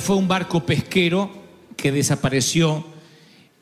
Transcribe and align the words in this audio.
Fue 0.00 0.16
un 0.16 0.28
barco 0.28 0.64
pesquero 0.64 1.30
que 1.76 1.92
desapareció 1.92 2.86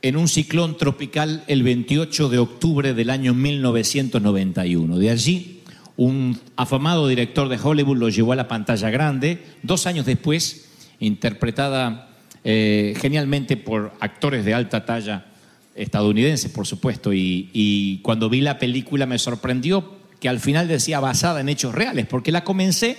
en 0.02 0.16
un 0.16 0.28
ciclón 0.28 0.76
tropical 0.76 1.42
el 1.48 1.64
28 1.64 2.28
de 2.28 2.38
octubre 2.38 2.94
del 2.94 3.10
año 3.10 3.34
1991. 3.34 4.98
De 4.98 5.10
allí, 5.10 5.62
un 5.96 6.38
afamado 6.54 7.08
director 7.08 7.48
de 7.48 7.58
Hollywood 7.60 7.96
lo 7.96 8.08
llevó 8.08 8.32
a 8.32 8.36
la 8.36 8.46
pantalla 8.46 8.88
grande. 8.88 9.42
Dos 9.64 9.88
años 9.88 10.06
después, 10.06 10.68
interpretada 11.00 12.10
eh, 12.44 12.94
genialmente 13.00 13.56
por 13.56 13.92
actores 13.98 14.44
de 14.44 14.54
alta 14.54 14.84
talla 14.84 15.26
estadounidenses, 15.74 16.52
por 16.52 16.68
supuesto. 16.68 17.12
Y, 17.12 17.50
y 17.52 17.98
cuando 17.98 18.30
vi 18.30 18.42
la 18.42 18.60
película 18.60 19.06
me 19.06 19.18
sorprendió 19.18 19.96
que 20.20 20.28
al 20.28 20.38
final 20.38 20.68
decía 20.68 21.00
basada 21.00 21.40
en 21.40 21.48
hechos 21.48 21.74
reales, 21.74 22.06
porque 22.06 22.30
la 22.30 22.44
comencé 22.44 22.96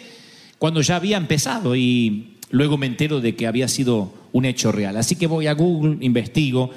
cuando 0.58 0.82
ya 0.82 0.98
había 0.98 1.16
empezado 1.16 1.78
y 1.78 2.36
luego 2.50 2.78
me 2.78 2.88
entero 2.88 3.22
de 3.22 3.36
que 3.36 3.48
había 3.48 3.68
sido 3.68 4.14
un 4.32 4.46
hecho 4.46 4.72
real. 4.72 4.98
Así 4.98 5.16
que 5.16 5.28
voy 5.28 5.48
a 5.48 5.54
Google, 5.54 5.98
investigo 6.02 6.72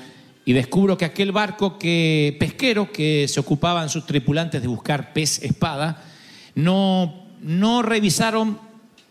y 0.44 0.52
descubro 0.52 0.98
que 0.98 1.04
aquel 1.04 1.32
barco 1.32 1.78
que, 1.78 2.36
pesquero 2.38 2.90
que 2.90 3.26
se 3.28 3.40
ocupaban 3.40 3.88
sus 3.88 4.06
tripulantes 4.06 4.60
de 4.60 4.68
buscar 4.68 5.12
pez 5.12 5.42
espada, 5.42 6.02
no, 6.54 7.26
no 7.40 7.82
revisaron 7.82 8.58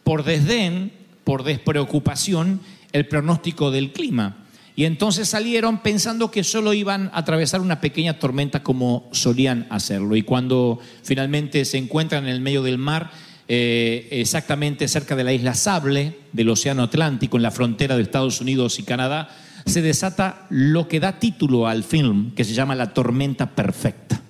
por 0.04 0.24
desdén, 0.24 0.92
por 1.24 1.44
despreocupación, 1.44 2.60
el 2.92 3.08
pronóstico 3.08 3.72
del 3.72 3.94
clima. 3.94 4.38
Y 4.76 4.86
entonces 4.86 5.30
salieron 5.30 5.80
pensando 5.80 6.32
que 6.32 6.44
solo 6.44 6.74
iban 6.74 7.10
a 7.14 7.20
atravesar 7.20 7.62
una 7.62 7.82
pequeña 7.82 8.20
tormenta 8.20 8.64
como 8.64 9.10
solían 9.12 9.68
hacerlo. 9.70 10.16
Y 10.16 10.24
cuando 10.24 10.80
finalmente 11.04 11.66
se 11.66 11.78
encuentran 11.78 12.24
en 12.24 12.30
el 12.30 12.42
medio 12.42 12.64
del 12.64 12.78
mar, 12.78 13.12
eh, 13.54 14.08
exactamente 14.12 14.88
cerca 14.88 15.14
de 15.14 15.26
la 15.26 15.34
isla 15.34 15.54
Sable 15.54 16.20
del 16.32 16.48
Océano 16.48 16.84
Atlántico, 16.84 17.36
en 17.36 17.44
la 17.44 17.52
frontera 17.52 17.98
de 17.98 18.04
Estados 18.04 18.40
Unidos 18.40 18.80
y 18.80 18.84
Canadá, 18.84 19.28
se 19.66 19.82
desata 19.82 20.48
lo 20.50 20.88
que 20.88 21.02
da 21.02 21.20
título 21.20 21.68
al 21.68 21.84
film, 21.84 22.34
que 22.34 22.46
se 22.46 22.54
llama 22.54 22.76
La 22.76 22.94
tormenta 22.94 23.50
perfecta. 23.50 24.22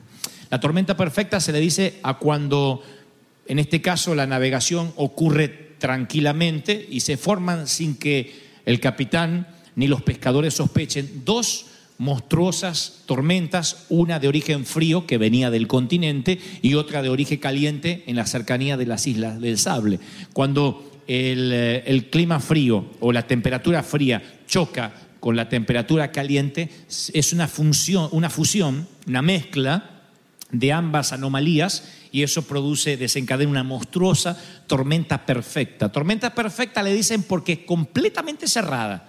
La 0.50 0.59
tormenta 0.59 0.97
perfecta 0.97 1.39
se 1.39 1.52
le 1.52 1.59
dice 1.59 2.00
a 2.02 2.17
cuando, 2.17 2.81
en 3.45 3.59
este 3.59 3.80
caso, 3.80 4.16
la 4.16 4.25
navegación 4.25 4.91
ocurre 4.95 5.75
tranquilamente 5.78 6.88
y 6.89 7.02
se 7.02 7.16
forman 7.16 7.67
sin 7.67 7.97
que 7.97 8.41
el 8.66 8.80
capitán 8.80 9.45
ni 9.75 9.85
los 9.85 10.02
pescadores 10.02 10.56
sospechen 10.56 11.22
dos 11.25 11.67
monstruosas 11.97 13.03
tormentas, 13.06 13.86
una 13.89 14.19
de 14.19 14.28
origen 14.28 14.66
frío 14.66 15.06
que 15.06 15.18
venía 15.18 15.52
del 15.52 15.68
continente 15.68 16.40
y 16.62 16.74
otra 16.74 17.02
de 17.02 17.09
origen 17.09 17.40
caliente 17.40 18.03
en 18.07 18.16
la 18.16 18.25
cercanía 18.25 18.78
de 18.78 18.85
las 18.85 19.06
islas 19.07 19.40
del 19.40 19.57
Sable. 19.57 20.00
Cuando 20.34 21.02
el, 21.07 21.52
eh, 21.53 21.84
el 21.85 22.09
clima 22.09 22.40
frío 22.40 22.85
o 23.00 23.12
la 23.12 23.28
temperatura 23.28 23.84
fría 23.84 24.22
choca 24.47 24.94
con 25.19 25.35
la 25.35 25.47
temperatura 25.47 26.12
caliente, 26.12 26.69
es 26.88 27.31
una, 27.34 27.47
función, 27.47 28.09
una 28.12 28.29
fusión, 28.29 28.88
una 29.08 29.22
mezcla 29.22 30.02
de 30.52 30.73
ambas 30.73 31.13
anomalías 31.13 31.84
y 32.12 32.23
eso 32.23 32.41
produce, 32.44 32.97
desencadena 32.97 33.52
una 33.52 33.63
monstruosa 33.63 34.38
tormenta 34.68 35.25
perfecta. 35.25 35.91
Tormenta 35.91 36.34
perfecta 36.34 36.81
le 36.84 36.94
dicen 36.94 37.23
porque 37.23 37.53
es 37.53 37.59
completamente 37.59 38.47
cerrada 38.47 39.08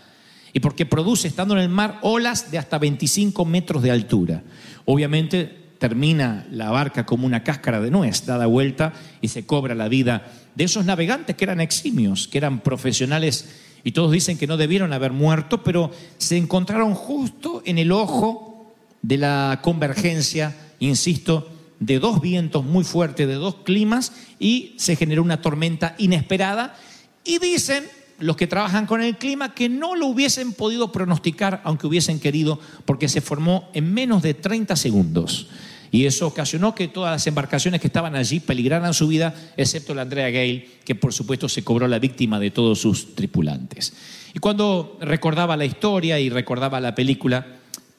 y 0.53 0.61
porque 0.61 0.87
produce, 0.87 1.29
estando 1.29 1.55
en 1.55 1.61
el 1.61 1.69
mar, 1.69 1.99
olas 2.03 2.51
de 2.51 2.59
hasta 2.59 2.79
25 2.79 3.45
metros 3.45 3.83
de 3.83 3.91
altura. 3.91 4.43
Obviamente 4.85 5.61
termina 5.79 6.47
la 6.51 6.71
barca 6.71 7.07
como 7.07 7.27
una 7.27 7.43
cáscara 7.43 7.81
de 7.81 7.91
nuez, 7.91 8.25
dada 8.27 8.47
vuelta 8.47 8.93
y 9.21 9.29
se 9.29 9.47
cobra 9.47 9.75
la 9.75 9.89
vida 9.89 10.31
de 10.55 10.65
esos 10.65 10.85
navegantes 10.85 11.35
que 11.35 11.45
eran 11.45 11.61
eximios, 11.61 12.29
que 12.29 12.39
eran 12.39 12.61
profesionales 12.61 13.49
y 13.85 13.93
todos 13.93 14.13
dicen 14.13 14.39
que 14.39 14.47
no 14.47 14.57
debieron 14.57 14.93
haber 14.93 15.13
muerto, 15.13 15.63
pero 15.65 15.91
se 16.19 16.37
encontraron 16.37 16.95
justo 16.95 17.63
en 17.65 17.79
el 17.79 17.91
ojo 17.91 18.73
de 19.03 19.17
la 19.19 19.61
convergencia, 19.63 20.57
insisto, 20.79 21.49
de 21.81 21.99
dos 21.99 22.21
vientos 22.21 22.65
muy 22.65 22.85
fuertes, 22.85 23.27
de 23.27 23.35
dos 23.35 23.57
climas, 23.65 24.13
y 24.39 24.75
se 24.77 24.95
generó 24.95 25.23
una 25.23 25.41
tormenta 25.41 25.97
inesperada. 25.99 26.77
Y 27.25 27.39
dicen 27.39 27.85
los 28.19 28.37
que 28.37 28.47
trabajan 28.47 28.87
con 28.87 29.03
el 29.03 29.17
clima 29.17 29.55
que 29.55 29.69
no 29.69 29.97
lo 29.97 30.07
hubiesen 30.07 30.53
podido 30.53 30.93
pronosticar, 30.93 31.61
aunque 31.65 31.87
hubiesen 31.87 32.21
querido, 32.21 32.61
porque 32.85 33.09
se 33.09 33.21
formó 33.21 33.69
en 33.75 33.93
menos 33.93 34.23
de 34.23 34.35
30 34.35 34.77
segundos. 34.77 35.49
Y 35.91 36.07
eso 36.07 36.27
ocasionó 36.27 36.75
que 36.75 36.89
todas 36.89 37.13
las 37.13 37.27
embarcaciones 37.27 37.81
que 37.81 37.89
estaban 37.89 38.17
allí 38.17 38.41
peligraran 38.41 38.95
su 38.95 39.09
vida, 39.09 39.35
excepto 39.59 39.95
la 39.95 40.03
Andrea 40.03 40.31
Gale, 40.31 40.67
que 40.85 40.95
por 40.95 41.13
supuesto 41.13 41.51
se 41.51 41.63
cobró 41.63 41.87
la 41.87 41.99
víctima 41.99 42.41
de 42.41 42.51
todos 42.51 42.81
sus 42.81 43.15
tripulantes. 43.15 43.93
Y 44.35 44.39
cuando 44.39 44.97
recordaba 45.03 45.57
la 45.57 45.67
historia 45.67 46.19
y 46.19 46.31
recordaba 46.31 46.81
la 46.81 46.95
película, 46.95 47.47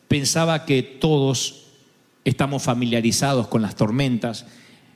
pensaba 0.08 0.66
que 0.66 0.82
todos 0.82 1.66
estamos 2.26 2.64
familiarizados 2.64 3.48
con 3.48 3.62
las 3.62 3.76
tormentas, 3.76 4.48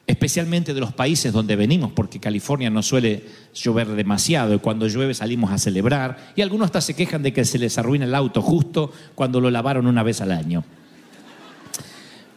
especialmente 0.08 0.74
de 0.74 0.80
los 0.80 0.94
países 0.94 1.34
donde 1.34 1.56
venimos, 1.56 1.92
porque 1.92 2.20
California 2.20 2.70
no 2.70 2.82
suele 2.82 3.26
llover 3.54 3.90
demasiado 3.90 4.56
y 4.56 4.60
cuando 4.60 4.88
llueve 4.88 5.14
salimos 5.14 5.52
a 5.52 5.58
celebrar 5.58 6.32
y 6.36 6.42
algunos 6.42 6.68
hasta 6.68 6.82
se 6.82 6.96
quejan 6.96 7.22
de 7.22 7.34
que 7.34 7.46
se 7.46 7.60
les 7.60 7.78
arruina 7.78 8.06
el 8.06 8.16
auto 8.16 8.42
justo 8.42 8.92
cuando 9.16 9.42
lo 9.42 9.52
lavaron 9.52 9.86
una 9.86 10.04
vez 10.04 10.22
al 10.22 10.32
año 10.32 10.64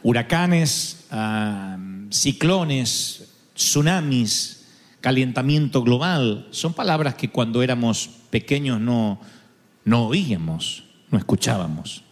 huracanes, 0.02 1.06
ciclones, 2.10 3.32
tsunamis, 3.54 4.66
calentamiento 5.00 5.82
global, 5.82 6.48
son 6.50 6.72
palabras 6.72 7.14
que 7.14 7.30
cuando 7.30 7.62
éramos 7.62 8.10
pequeños 8.30 8.80
no, 8.80 9.20
no 9.84 10.06
oíamos, 10.06 10.84
no 11.10 11.18
escuchábamos. 11.18 12.04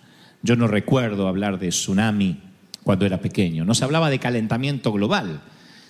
Yo 0.43 0.57
no 0.57 0.69
recuerdo 0.69 1.29
hablar 1.29 1.59
de 1.59 1.69
tsunami 1.69 2.41
cuando 2.89 3.05
era 3.05 3.21
pequeño, 3.21 3.67
no 3.67 3.75
se 3.75 3.85
hablaba 3.85 4.09
de 4.09 4.19
calentamiento 4.19 4.91
global, 4.93 5.43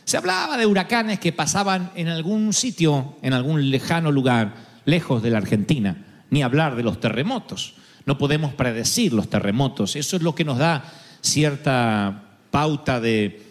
se 0.02 0.16
hablaba 0.16 0.56
de 0.56 0.66
huracanes 0.66 1.20
que 1.20 1.30
pasaban 1.30 1.92
en 1.94 2.08
algún 2.08 2.52
sitio, 2.52 3.14
en 3.22 3.34
algún 3.34 3.70
lejano 3.70 4.10
lugar, 4.10 4.56
lejos 4.84 5.22
de 5.22 5.30
la 5.30 5.38
Argentina, 5.38 6.24
ni 6.28 6.42
hablar 6.42 6.74
de 6.74 6.82
los 6.82 6.98
terremotos. 6.98 7.74
No 8.04 8.18
podemos 8.18 8.52
predecir 8.52 9.12
los 9.12 9.30
terremotos, 9.30 9.94
eso 9.94 10.16
es 10.16 10.22
lo 10.22 10.34
que 10.34 10.44
nos 10.44 10.58
da 10.58 10.92
cierta 11.20 12.40
pauta 12.50 12.98
de, 12.98 13.44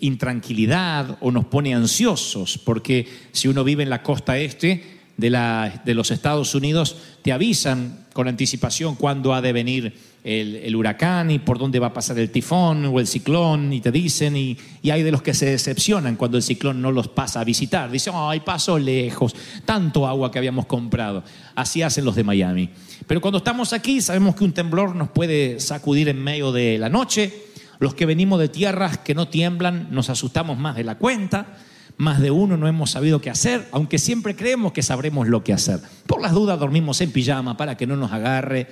intranquilidad 0.00 1.16
o 1.22 1.30
nos 1.30 1.46
pone 1.46 1.74
ansiosos, 1.74 2.58
porque 2.58 3.08
si 3.32 3.48
uno 3.48 3.64
vive 3.64 3.82
en 3.82 3.88
la 3.88 4.02
costa 4.02 4.36
este 4.36 5.00
de, 5.16 5.94
los 5.94 6.10
Estados 6.10 6.54
Unidos, 6.54 6.98
te 7.22 7.32
avisan 7.32 8.05
con 8.16 8.28
anticipación 8.28 8.94
cuándo 8.94 9.34
ha 9.34 9.42
de 9.42 9.52
venir 9.52 9.94
el, 10.24 10.74
huracán 10.74 11.30
y 11.30 11.38
por 11.38 11.58
dónde 11.58 11.78
va 11.78 11.88
a 11.88 11.92
pasar 11.92 12.18
el 12.18 12.30
tifón 12.30 12.86
o 12.86 12.98
el 12.98 13.06
ciclón, 13.06 13.74
y 13.74 13.82
te 13.82 13.92
dicen, 13.92 14.34
y, 14.38 14.56
hay 14.90 15.02
de 15.02 15.12
los 15.12 15.20
que 15.20 15.34
se 15.34 15.44
decepcionan 15.44 16.16
cuando 16.16 16.38
el 16.38 16.42
ciclón 16.42 16.80
no 16.80 16.92
los 16.92 17.08
pasa 17.08 17.40
a 17.40 17.44
visitar. 17.44 17.90
Dicen, 17.90 18.14
ay, 18.16 18.40
pasó 18.40 18.78
lejos, 18.78 19.36
tanto 19.66 20.06
agua 20.06 20.30
que 20.30 20.38
habíamos 20.38 20.64
comprado. 20.64 21.24
Así 21.54 21.82
hacen 21.82 22.06
los 22.06 22.16
de 22.16 22.24
Miami. 22.24 22.70
Pero 23.06 23.20
cuando 23.20 23.36
estamos 23.36 23.74
aquí 23.74 24.00
sabemos 24.00 24.34
que 24.34 24.44
un 24.44 24.54
temblor 24.54 24.96
nos 24.96 25.10
puede 25.10 25.60
sacudir 25.60 26.08
en 26.08 26.18
medio 26.18 26.52
de 26.52 26.78
la 26.78 26.88
noche. 26.88 27.34
Los 27.80 27.92
que 27.92 28.06
venimos 28.06 28.40
de 28.40 28.48
tierras 28.48 28.96
que 28.96 29.14
no 29.14 29.28
tiemblan 29.28 29.88
nos 29.90 30.08
asustamos 30.08 30.56
más 30.56 30.74
de 30.74 30.84
la 30.84 30.96
cuenta. 30.96 31.58
Más 31.98 32.20
de 32.20 32.30
uno 32.30 32.56
no 32.56 32.68
hemos 32.68 32.90
sabido 32.90 33.20
qué 33.20 33.30
hacer, 33.30 33.66
aunque 33.72 33.98
siempre 33.98 34.36
creemos 34.36 34.72
que 34.72 34.82
sabremos 34.82 35.28
lo 35.28 35.42
que 35.42 35.52
hacer. 35.52 35.80
Por 36.06 36.20
las 36.20 36.32
dudas 36.32 36.58
dormimos 36.58 37.00
en 37.00 37.10
pijama 37.10 37.56
para 37.56 37.76
que 37.76 37.86
no 37.86 37.96
nos 37.96 38.12
agarre 38.12 38.66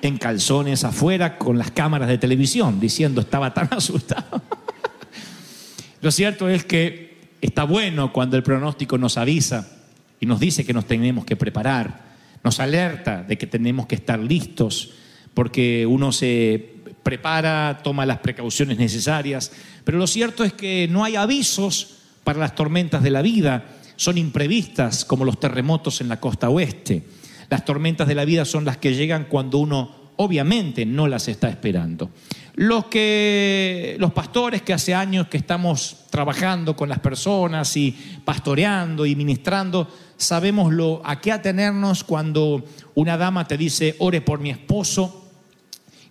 en 0.00 0.16
calzones 0.16 0.84
afuera 0.84 1.36
con 1.36 1.58
las 1.58 1.70
cámaras 1.70 2.08
de 2.08 2.18
televisión, 2.18 2.80
diciendo 2.80 3.20
estaba 3.20 3.52
tan 3.52 3.68
asustado. 3.72 4.42
lo 6.00 6.10
cierto 6.10 6.48
es 6.48 6.64
que 6.64 7.18
está 7.40 7.64
bueno 7.64 8.12
cuando 8.12 8.36
el 8.36 8.42
pronóstico 8.42 8.96
nos 8.96 9.18
avisa 9.18 9.68
y 10.20 10.26
nos 10.26 10.40
dice 10.40 10.64
que 10.64 10.72
nos 10.72 10.86
tenemos 10.86 11.24
que 11.24 11.36
preparar 11.36 12.08
nos 12.42 12.60
alerta 12.60 13.22
de 13.22 13.36
que 13.36 13.46
tenemos 13.46 13.86
que 13.86 13.94
estar 13.94 14.18
listos 14.18 14.94
porque 15.34 15.86
uno 15.86 16.12
se 16.12 16.76
prepara, 17.02 17.80
toma 17.82 18.06
las 18.06 18.18
precauciones 18.18 18.78
necesarias, 18.78 19.52
pero 19.84 19.98
lo 19.98 20.06
cierto 20.06 20.44
es 20.44 20.52
que 20.52 20.88
no 20.90 21.04
hay 21.04 21.16
avisos 21.16 21.96
para 22.24 22.38
las 22.38 22.54
tormentas 22.54 23.02
de 23.02 23.10
la 23.10 23.22
vida, 23.22 23.64
son 23.96 24.18
imprevistas 24.18 25.04
como 25.04 25.24
los 25.24 25.40
terremotos 25.40 26.00
en 26.00 26.08
la 26.08 26.20
costa 26.20 26.50
oeste. 26.50 27.02
Las 27.50 27.64
tormentas 27.64 28.06
de 28.06 28.14
la 28.14 28.24
vida 28.24 28.44
son 28.44 28.64
las 28.64 28.76
que 28.76 28.94
llegan 28.94 29.24
cuando 29.24 29.58
uno 29.58 29.98
obviamente 30.16 30.84
no 30.84 31.08
las 31.08 31.28
está 31.28 31.48
esperando. 31.48 32.10
Los 32.54 32.86
que 32.86 33.96
los 33.98 34.12
pastores 34.12 34.62
que 34.62 34.72
hace 34.72 34.94
años 34.94 35.28
que 35.28 35.36
estamos 35.36 36.04
trabajando 36.10 36.76
con 36.76 36.88
las 36.88 36.98
personas 36.98 37.76
y 37.76 37.96
pastoreando 38.24 39.06
y 39.06 39.14
ministrando, 39.14 39.88
sabemos 40.16 40.72
lo, 40.72 41.00
a 41.04 41.20
qué 41.20 41.30
atenernos 41.32 42.02
cuando 42.02 42.64
una 42.94 43.16
dama 43.16 43.46
te 43.46 43.56
dice, 43.56 43.94
ore 44.00 44.20
por 44.20 44.40
mi 44.40 44.50
esposo, 44.50 45.27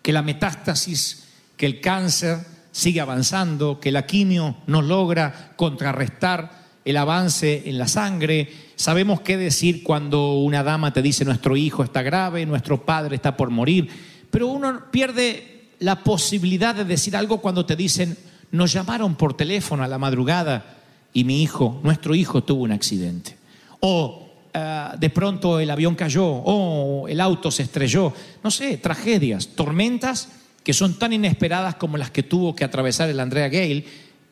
que 0.02 0.14
la 0.14 0.22
metástasis, 0.22 1.26
que 1.56 1.66
el 1.66 1.82
cáncer 1.82 2.40
sigue 2.72 3.02
avanzando, 3.02 3.80
que 3.80 3.92
la 3.92 4.06
quimio 4.06 4.58
no 4.68 4.82
logra 4.82 5.54
contrarrestar 5.56 6.66
el 6.86 6.98
avance 6.98 7.64
en 7.66 7.78
la 7.78 7.88
sangre, 7.88 8.50
sabemos 8.76 9.22
qué 9.22 9.36
decir 9.36 9.84
cuando 9.84 10.38
una 10.38 10.64
dama 10.64 10.94
te 10.94 11.02
dice 11.02 11.26
nuestro 11.26 11.58
hijo 11.58 11.84
está 11.84 12.02
grave, 12.02 12.46
nuestro 12.46 12.86
padre 12.86 13.16
está 13.16 13.36
por 13.36 13.50
morir, 13.50 13.90
pero 14.32 14.48
uno 14.48 14.84
pierde 14.92 15.72
la 15.80 16.04
posibilidad 16.04 16.76
de 16.76 16.86
decir 16.86 17.18
algo 17.18 17.42
cuando 17.42 17.66
te 17.66 17.76
dicen 17.76 18.18
nos 18.52 18.72
llamaron 18.72 19.16
por 19.16 19.36
teléfono 19.36 19.84
a 19.84 19.88
la 19.88 19.98
madrugada 19.98 20.78
y 21.14 21.24
mi 21.24 21.42
hijo, 21.42 21.80
nuestro 21.84 22.16
hijo 22.16 22.44
tuvo 22.44 22.64
un 22.64 22.72
accidente. 22.72 23.38
O 23.80 24.27
eh, 24.58 24.98
de 25.00 25.10
pronto 25.10 25.60
el 25.60 25.70
avión 25.70 25.96
cayó, 25.96 26.26
o 26.26 27.08
el 27.08 27.22
auto 27.22 27.52
se 27.52 27.64
estrelló, 27.64 28.12
no 28.44 28.50
sé, 28.50 28.78
tragedias, 28.78 29.50
tormentas 29.50 30.30
que 30.64 30.74
son 30.74 30.98
tan 31.00 31.14
inesperadas 31.14 31.76
como 31.76 31.98
las 31.98 32.12
que 32.12 32.24
tuvo 32.24 32.56
que 32.56 32.66
atravesar 32.66 33.10
el 33.10 33.20
Andrea 33.20 33.48
Gale, 33.50 33.86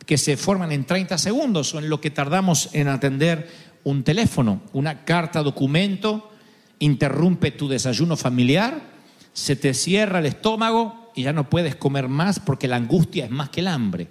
que 0.06 0.18
se 0.18 0.36
forman 0.36 0.72
en 0.72 0.84
30 0.84 1.18
segundos 1.18 1.74
o 1.74 1.80
en 1.80 1.90
lo 1.90 2.02
que 2.02 2.10
tardamos 2.10 2.70
en 2.74 2.88
atender 2.88 3.50
un 3.84 4.04
teléfono, 4.04 4.62
una 4.74 5.06
carta, 5.06 5.44
documento, 5.44 6.32
interrumpe 6.80 7.52
tu 7.52 7.68
desayuno 7.68 8.18
familiar, 8.18 8.82
se 9.32 9.56
te 9.56 9.74
cierra 9.74 10.20
el 10.20 10.26
estómago 10.26 11.12
y 11.16 11.24
ya 11.24 11.34
no 11.34 11.50
puedes 11.50 11.76
comer 11.76 12.10
más 12.10 12.40
porque 12.40 12.68
la 12.68 12.78
angustia 12.78 13.26
es 13.26 13.32
más 13.32 13.50
que 13.50 13.62
el 13.62 13.68
hambre. 13.68 14.08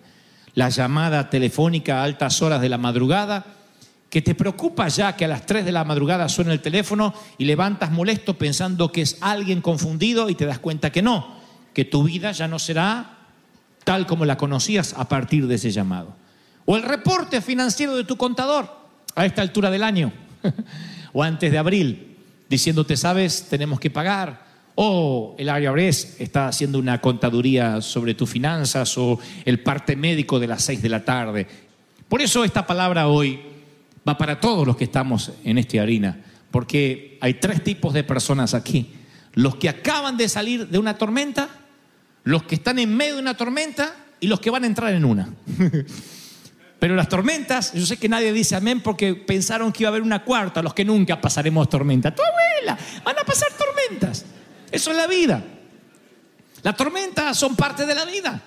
La 0.55 0.69
llamada 0.69 1.29
telefónica 1.29 2.01
a 2.01 2.05
altas 2.05 2.41
horas 2.41 2.61
de 2.61 2.69
la 2.69 2.79
madrugada, 2.79 3.45
que 4.15 4.23
te 4.23 4.37
preocupa 4.37 4.87
ya 4.87 5.17
que 5.17 5.25
a 5.25 5.29
las 5.29 5.45
3 5.45 5.65
de 5.65 5.73
la 5.73 5.83
madrugada 5.83 6.29
suene 6.29 6.53
el 6.53 6.61
teléfono 6.61 7.13
y 7.37 7.47
levantas 7.47 7.91
molesto 7.91 8.39
pensando 8.39 8.93
que 8.93 9.03
es 9.03 9.19
alguien 9.21 9.61
confundido 9.61 10.31
y 10.31 10.37
te 10.37 10.47
das 10.47 10.61
cuenta 10.61 10.93
que 10.93 11.03
no, 11.03 11.35
que 11.73 11.85
tu 11.85 12.05
vida 12.05 12.31
ya 12.31 12.47
no 12.47 12.61
será 12.61 13.19
tal 13.83 14.07
como 14.07 14.25
la 14.25 14.37
conocías 14.37 14.95
a 14.97 15.09
partir 15.09 15.49
de 15.49 15.57
ese 15.57 15.73
llamado. 15.73 16.15
O 16.65 16.77
el 16.77 16.85
reporte 16.85 17.41
financiero 17.41 17.97
de 17.97 18.05
tu 18.05 18.17
contador 18.17 18.71
a 19.17 19.27
esta 19.27 19.43
altura 19.43 19.69
del 19.69 19.83
año 19.83 20.13
o 21.13 21.25
antes 21.25 21.51
de 21.51 21.59
abril, 21.59 22.17
diciéndote, 22.49 22.97
sabes, 22.97 23.49
tenemos 23.51 23.81
que 23.81 23.91
pagar. 23.91 24.45
O 24.77 25.35
el 25.39 25.49
IRS 25.49 26.21
está 26.21 26.47
haciendo 26.47 26.79
una 26.79 27.01
contaduría 27.01 27.81
sobre 27.81 28.15
tus 28.15 28.31
finanzas 28.31 28.97
o 28.97 29.19
el 29.45 29.59
parte 29.59 29.97
médico 29.97 30.39
de 30.39 30.47
las 30.47 30.63
6 30.63 30.83
de 30.83 30.89
la 30.89 31.05
tarde. 31.05 31.49
Por 32.09 32.23
eso 32.23 32.45
esta 32.45 32.65
palabra 32.65 33.09
hoy 33.09 33.54
va 34.09 34.19
para 34.19 34.41
todos 34.41 34.67
los 34.67 34.77
que 34.77 34.85
estamos 34.85 35.33
en 35.45 35.59
esta 35.59 35.83
harina, 35.83 36.21
porque 36.51 37.19
hay 37.21 37.35
tres 37.35 37.65
tipos 37.65 37.93
de 37.95 38.05
personas 38.05 38.55
aquí. 38.55 38.93
Los 39.33 39.57
que 39.57 39.69
acaban 39.69 40.17
de 40.17 40.29
salir 40.29 40.69
de 40.69 40.79
una 40.79 40.97
tormenta, 40.97 41.49
los 42.23 42.45
que 42.45 42.55
están 42.55 42.79
en 42.79 42.97
medio 42.97 43.17
de 43.17 43.23
una 43.23 43.37
tormenta 43.37 43.95
y 44.21 44.27
los 44.27 44.41
que 44.41 44.51
van 44.51 44.65
a 44.65 44.67
entrar 44.67 44.95
en 44.95 45.05
una. 45.05 45.29
Pero 46.79 46.97
las 46.97 47.09
tormentas, 47.09 47.73
yo 47.73 47.87
sé 47.87 47.97
que 47.97 48.09
nadie 48.09 48.33
dice 48.33 48.57
amén 48.57 48.81
porque 48.83 49.15
pensaron 49.15 49.73
que 49.73 49.85
iba 49.85 49.89
a 49.89 49.93
haber 49.93 50.03
una 50.03 50.23
cuarta, 50.23 50.63
los 50.63 50.75
que 50.75 50.85
nunca 50.85 51.21
pasaremos 51.21 51.69
tormenta. 51.69 52.15
Tu 52.15 52.23
abuela, 52.23 52.79
van 53.03 53.19
a 53.19 53.25
pasar 53.25 53.49
tormentas. 53.53 54.25
Eso 54.71 54.91
es 54.91 54.97
la 54.97 55.07
vida. 55.07 55.43
Las 56.63 56.77
tormentas 56.77 57.39
son 57.39 57.57
parte 57.57 57.87
de 57.87 57.95
la 57.95 58.05
vida. 58.05 58.41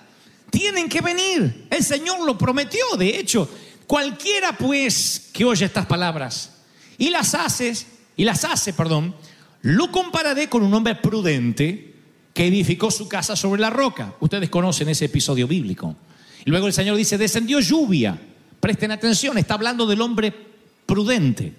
Tienen 0.50 0.88
que 0.88 1.00
venir. 1.00 1.66
El 1.70 1.82
Señor 1.82 2.24
lo 2.24 2.38
prometió, 2.38 2.84
de 2.96 3.18
hecho. 3.18 3.48
Cualquiera 3.88 4.52
pues 4.52 5.30
que 5.32 5.46
oye 5.46 5.64
estas 5.64 5.86
palabras 5.86 6.58
y 6.98 7.08
las 7.08 7.34
haces, 7.34 7.86
y 8.18 8.24
las 8.24 8.44
hace, 8.44 8.74
perdón, 8.74 9.14
lo 9.62 9.90
compararé 9.90 10.50
con 10.50 10.62
un 10.62 10.74
hombre 10.74 10.94
prudente 10.96 11.94
que 12.34 12.46
edificó 12.46 12.90
su 12.90 13.08
casa 13.08 13.34
sobre 13.34 13.62
la 13.62 13.70
roca. 13.70 14.12
Ustedes 14.20 14.50
conocen 14.50 14.90
ese 14.90 15.06
episodio 15.06 15.48
bíblico. 15.48 15.96
Luego 16.44 16.66
el 16.66 16.74
Señor 16.74 16.98
dice, 16.98 17.16
descendió 17.16 17.60
lluvia. 17.60 18.20
Presten 18.60 18.90
atención, 18.90 19.38
está 19.38 19.54
hablando 19.54 19.86
del 19.86 20.02
hombre 20.02 20.34
prudente. 20.84 21.54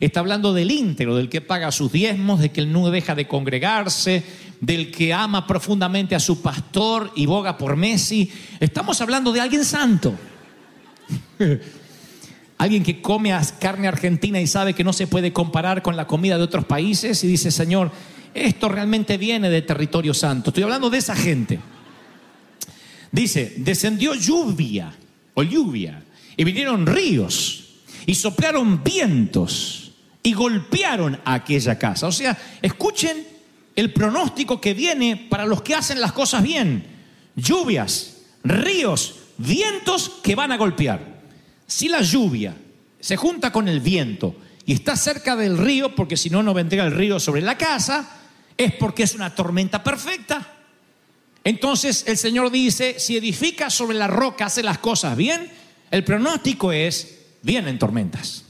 Está 0.00 0.18
hablando 0.18 0.52
del 0.52 0.72
íntegro, 0.72 1.14
del 1.14 1.28
que 1.28 1.42
paga 1.42 1.70
sus 1.70 1.92
diezmos, 1.92 2.40
de 2.40 2.50
que 2.50 2.66
no 2.66 2.90
deja 2.90 3.14
de 3.14 3.28
congregarse, 3.28 4.24
del 4.60 4.90
que 4.90 5.14
ama 5.14 5.46
profundamente 5.46 6.16
a 6.16 6.20
su 6.20 6.42
pastor 6.42 7.12
y 7.14 7.26
boga 7.26 7.56
por 7.56 7.76
Messi. 7.76 8.32
Estamos 8.58 9.00
hablando 9.00 9.30
de 9.30 9.40
alguien 9.40 9.64
santo. 9.64 10.12
Alguien 12.58 12.82
que 12.82 13.00
come 13.00 13.32
carne 13.60 13.86
argentina 13.86 14.40
y 14.40 14.46
sabe 14.46 14.74
que 14.74 14.82
no 14.82 14.92
se 14.92 15.06
puede 15.06 15.32
comparar 15.32 15.82
con 15.82 15.96
la 15.96 16.06
comida 16.06 16.36
de 16.36 16.42
otros 16.42 16.64
países 16.64 17.22
y 17.22 17.28
dice, 17.28 17.52
Señor, 17.52 17.92
esto 18.34 18.68
realmente 18.68 19.16
viene 19.16 19.48
de 19.48 19.62
territorio 19.62 20.12
santo. 20.12 20.50
Estoy 20.50 20.64
hablando 20.64 20.90
de 20.90 20.98
esa 20.98 21.14
gente. 21.14 21.60
Dice, 23.12 23.54
descendió 23.58 24.14
lluvia 24.14 24.92
o 25.34 25.42
lluvia 25.42 26.02
y 26.36 26.44
vinieron 26.44 26.84
ríos 26.86 27.64
y 28.06 28.14
soplaron 28.14 28.82
vientos 28.82 29.92
y 30.22 30.32
golpearon 30.32 31.20
a 31.24 31.34
aquella 31.34 31.78
casa. 31.78 32.06
O 32.06 32.12
sea, 32.12 32.36
escuchen 32.60 33.24
el 33.76 33.92
pronóstico 33.92 34.60
que 34.60 34.74
viene 34.74 35.28
para 35.30 35.46
los 35.46 35.62
que 35.62 35.74
hacen 35.74 36.00
las 36.00 36.12
cosas 36.12 36.42
bien. 36.42 36.84
Lluvias, 37.36 38.22
ríos, 38.42 39.14
vientos 39.38 40.10
que 40.22 40.34
van 40.34 40.52
a 40.52 40.56
golpear. 40.56 41.22
Si 41.66 41.88
la 41.88 42.02
lluvia 42.02 42.54
se 43.00 43.16
junta 43.16 43.50
con 43.50 43.68
el 43.68 43.80
viento 43.80 44.34
y 44.66 44.74
está 44.74 44.96
cerca 44.96 45.36
del 45.36 45.56
río, 45.56 45.94
porque 45.94 46.16
si 46.16 46.28
no, 46.28 46.42
no 46.42 46.52
vendría 46.52 46.84
el 46.84 46.92
río 46.92 47.18
sobre 47.18 47.40
la 47.40 47.56
casa, 47.56 48.18
es 48.56 48.74
porque 48.74 49.04
es 49.04 49.14
una 49.14 49.34
tormenta 49.34 49.82
perfecta. 49.82 50.56
Entonces 51.44 52.04
el 52.06 52.18
Señor 52.18 52.50
dice, 52.50 52.96
si 52.98 53.16
edifica 53.16 53.70
sobre 53.70 53.96
la 53.96 54.08
roca, 54.08 54.46
hace 54.46 54.62
las 54.62 54.78
cosas 54.78 55.16
bien, 55.16 55.50
el 55.90 56.04
pronóstico 56.04 56.72
es, 56.72 57.20
vienen 57.40 57.78
tormentas. 57.78 58.44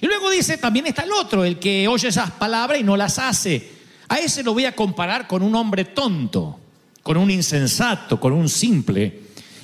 Y 0.00 0.06
luego 0.06 0.30
dice, 0.30 0.56
también 0.56 0.86
está 0.86 1.02
el 1.02 1.12
otro, 1.12 1.44
el 1.44 1.58
que 1.58 1.86
oye 1.88 2.08
esas 2.08 2.30
palabras 2.32 2.80
y 2.80 2.84
no 2.84 2.96
las 2.96 3.18
hace. 3.18 3.70
A 4.08 4.18
ese 4.18 4.42
lo 4.42 4.52
voy 4.52 4.64
a 4.64 4.74
comparar 4.74 5.26
con 5.26 5.42
un 5.42 5.54
hombre 5.54 5.86
tonto, 5.86 6.58
con 7.02 7.16
un 7.16 7.30
insensato, 7.30 8.18
con 8.18 8.32
un 8.32 8.48
simple 8.48 9.21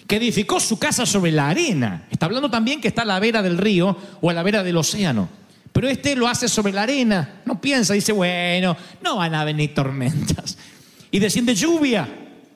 que 0.08 0.16
edificó 0.16 0.58
su 0.58 0.78
casa 0.78 1.04
sobre 1.04 1.30
la 1.30 1.50
arena. 1.50 2.08
Está 2.10 2.26
hablando 2.26 2.50
también 2.50 2.80
que 2.80 2.88
está 2.88 3.02
a 3.02 3.04
la 3.04 3.20
vera 3.20 3.42
del 3.42 3.58
río 3.58 3.94
o 4.22 4.30
a 4.30 4.32
la 4.32 4.42
vera 4.42 4.64
del 4.64 4.78
océano. 4.78 5.28
Pero 5.70 5.86
este 5.86 6.16
lo 6.16 6.26
hace 6.26 6.48
sobre 6.48 6.72
la 6.72 6.84
arena. 6.84 7.42
No 7.44 7.60
piensa, 7.60 7.92
dice, 7.92 8.12
bueno, 8.12 8.74
no 9.02 9.18
van 9.18 9.34
a 9.34 9.44
venir 9.44 9.74
tormentas. 9.74 10.56
Y 11.10 11.18
desciende 11.18 11.54
lluvia. 11.54 12.08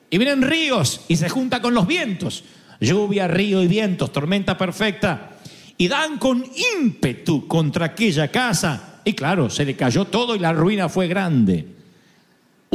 Y 0.09 0.17
vienen 0.17 0.41
ríos 0.41 1.01
y 1.07 1.15
se 1.15 1.29
junta 1.29 1.61
con 1.61 1.75
los 1.75 1.85
vientos. 1.85 2.43
Lluvia, 2.79 3.27
río 3.27 3.61
y 3.61 3.67
vientos, 3.67 4.11
tormenta 4.11 4.57
perfecta. 4.57 5.37
Y 5.77 5.87
dan 5.87 6.17
con 6.17 6.43
ímpetu 6.75 7.47
contra 7.47 7.85
aquella 7.85 8.29
casa. 8.29 9.01
Y 9.05 9.13
claro, 9.13 9.51
se 9.51 9.63
le 9.63 9.75
cayó 9.75 10.05
todo 10.05 10.35
y 10.35 10.39
la 10.39 10.53
ruina 10.53 10.89
fue 10.89 11.07
grande. 11.07 11.67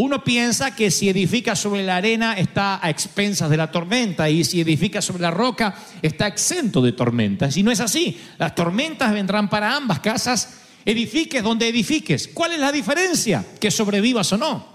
Uno 0.00 0.22
piensa 0.22 0.76
que 0.76 0.92
si 0.92 1.08
edifica 1.08 1.56
sobre 1.56 1.82
la 1.82 1.96
arena 1.96 2.34
está 2.34 2.78
a 2.80 2.88
expensas 2.88 3.50
de 3.50 3.56
la 3.56 3.72
tormenta 3.72 4.30
y 4.30 4.44
si 4.44 4.60
edifica 4.60 5.02
sobre 5.02 5.22
la 5.22 5.32
roca 5.32 5.74
está 6.00 6.28
exento 6.28 6.80
de 6.80 6.92
tormentas. 6.92 7.56
Y 7.56 7.64
no 7.64 7.72
es 7.72 7.80
así. 7.80 8.16
Las 8.38 8.54
tormentas 8.54 9.12
vendrán 9.12 9.50
para 9.50 9.74
ambas 9.74 9.98
casas, 9.98 10.60
edifiques 10.84 11.42
donde 11.42 11.66
edifiques. 11.66 12.28
¿Cuál 12.32 12.52
es 12.52 12.60
la 12.60 12.70
diferencia? 12.70 13.44
Que 13.58 13.72
sobrevivas 13.72 14.32
o 14.32 14.36
no. 14.36 14.68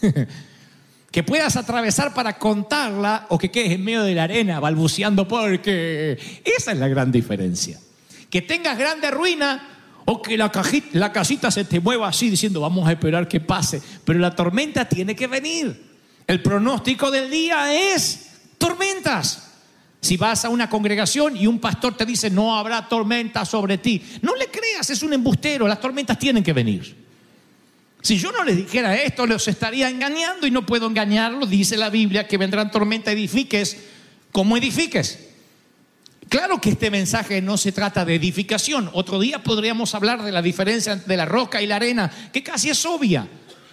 que 1.10 1.22
puedas 1.24 1.56
atravesar 1.56 2.14
para 2.14 2.38
contarla 2.38 3.26
o 3.30 3.36
que 3.36 3.50
quedes 3.50 3.72
en 3.72 3.82
medio 3.82 4.04
de 4.04 4.14
la 4.14 4.22
arena 4.22 4.60
balbuceando 4.60 5.26
porque 5.26 6.40
esa 6.44 6.70
es 6.70 6.78
la 6.78 6.86
gran 6.86 7.10
diferencia. 7.10 7.80
Que 8.30 8.42
tengas 8.42 8.78
grande 8.78 9.10
ruina 9.10 9.73
o 10.06 10.20
que 10.20 10.36
la, 10.36 10.50
la 10.92 11.12
casita 11.12 11.50
se 11.50 11.64
te 11.64 11.80
mueva 11.80 12.08
así 12.08 12.30
diciendo, 12.30 12.60
vamos 12.60 12.86
a 12.86 12.92
esperar 12.92 13.26
que 13.28 13.40
pase. 13.40 13.80
Pero 14.04 14.18
la 14.18 14.34
tormenta 14.34 14.88
tiene 14.88 15.16
que 15.16 15.26
venir. 15.26 15.94
El 16.26 16.42
pronóstico 16.42 17.10
del 17.10 17.30
día 17.30 17.94
es 17.94 18.30
tormentas. 18.58 19.52
Si 20.00 20.18
vas 20.18 20.44
a 20.44 20.50
una 20.50 20.68
congregación 20.68 21.36
y 21.36 21.46
un 21.46 21.58
pastor 21.58 21.96
te 21.96 22.04
dice, 22.04 22.28
no 22.28 22.56
habrá 22.56 22.86
tormenta 22.88 23.46
sobre 23.46 23.78
ti, 23.78 24.02
no 24.20 24.34
le 24.36 24.48
creas, 24.48 24.90
es 24.90 25.02
un 25.02 25.14
embustero, 25.14 25.66
las 25.66 25.80
tormentas 25.80 26.18
tienen 26.18 26.42
que 26.42 26.52
venir. 26.52 27.04
Si 28.02 28.18
yo 28.18 28.30
no 28.30 28.44
les 28.44 28.54
dijera 28.54 28.94
esto, 28.96 29.26
los 29.26 29.48
estaría 29.48 29.88
engañando 29.88 30.46
y 30.46 30.50
no 30.50 30.66
puedo 30.66 30.86
engañarlos. 30.86 31.48
Dice 31.48 31.78
la 31.78 31.88
Biblia 31.88 32.28
que 32.28 32.36
vendrán 32.36 32.70
tormentas, 32.70 33.14
edifiques 33.14 33.78
como 34.30 34.58
edifiques. 34.58 35.23
Claro 36.28 36.60
que 36.60 36.70
este 36.70 36.90
mensaje 36.90 37.40
no 37.40 37.56
se 37.56 37.72
trata 37.72 38.04
de 38.04 38.14
edificación. 38.16 38.90
Otro 38.92 39.20
día 39.20 39.42
podríamos 39.42 39.94
hablar 39.94 40.22
de 40.22 40.32
la 40.32 40.42
diferencia 40.42 40.92
entre 40.92 41.16
la 41.16 41.26
roca 41.26 41.62
y 41.62 41.66
la 41.66 41.76
arena, 41.76 42.10
que 42.32 42.42
casi 42.42 42.70
es 42.70 42.84
obvia. 42.84 43.28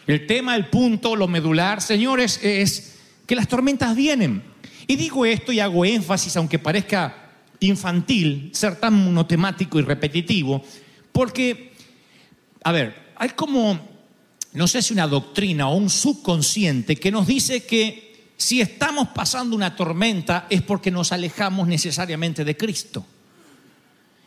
El 0.08 0.28
tema, 0.28 0.56
el 0.56 0.68
punto, 0.68 1.16
lo 1.16 1.28
medular, 1.28 1.82
señores, 1.82 2.40
es 2.44 2.96
que 3.26 3.36
las 3.36 3.48
tormentas 3.48 3.96
vienen. 3.96 4.44
Y 4.88 4.96
digo 4.96 5.26
esto 5.26 5.52
y 5.52 5.60
hago 5.60 5.86
énfasis, 5.86 6.36
aunque 6.38 6.60
parezca 6.60 7.30
infantil, 7.62 8.50
ser 8.54 8.76
tan 8.78 8.94
monotemático 8.94 9.80
y 9.80 9.84
repetitivo, 9.84 10.64
porque, 11.12 11.74
a 12.64 12.72
ver, 12.72 13.14
hay 13.16 13.30
como, 13.30 13.80
no 14.54 14.68
sé 14.68 14.82
si 14.82 14.94
una 14.94 15.08
doctrina 15.08 15.70
o 15.70 15.76
un 15.76 15.90
subconsciente 15.90 16.96
que 16.96 17.12
nos 17.12 17.28
dice 17.28 17.66
que 17.66 18.11
si 18.42 18.60
estamos 18.60 19.10
pasando 19.10 19.56
una 19.56 19.76
tormenta 19.76 20.48
es 20.50 20.64
porque 20.64 20.90
nos 20.90 21.12
alejamos 21.12 21.68
necesariamente 21.68 22.44
de 22.44 22.58
Cristo. 22.58 23.06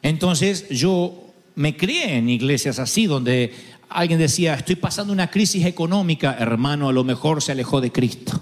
Entonces 0.02 0.68
yo 0.68 1.34
me 1.56 1.76
crié 1.76 2.18
en 2.18 2.28
iglesias 2.28 2.78
así, 2.78 3.06
donde 3.06 3.52
alguien 3.88 4.20
decía, 4.20 4.54
estoy 4.54 4.76
pasando 4.76 5.12
una 5.12 5.32
crisis 5.32 5.66
económica, 5.66 6.36
hermano, 6.38 6.88
a 6.88 6.92
lo 6.92 7.02
mejor 7.02 7.42
se 7.42 7.50
alejó 7.50 7.80
de 7.80 7.90
Cristo. 7.90 8.40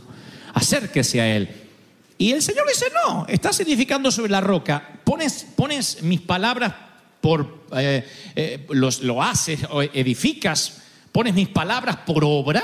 Acérquese 0.53 1.23
a 1.23 1.35
Él. 1.35 1.49
Y 2.19 2.33
el 2.33 2.43
Señor 2.43 2.69
dice, 2.69 2.87
no, 3.07 3.25
estás 3.27 3.59
edificando 3.61 4.11
sobre 4.11 4.31
la 4.31 4.43
roca, 4.43 5.01
pones, 5.05 5.47
pones 5.57 6.03
mis 6.03 6.21
palabras 6.21 6.75
por, 7.23 7.65
eh, 7.75 8.07
eh, 8.37 8.67
los, 8.69 9.01
lo 9.01 9.23
haces, 9.23 9.61
edificas, 9.95 10.83
pones 11.13 11.33
mis 11.33 11.49
palabras 11.49 11.97
por 12.05 12.25
obra 12.25 12.63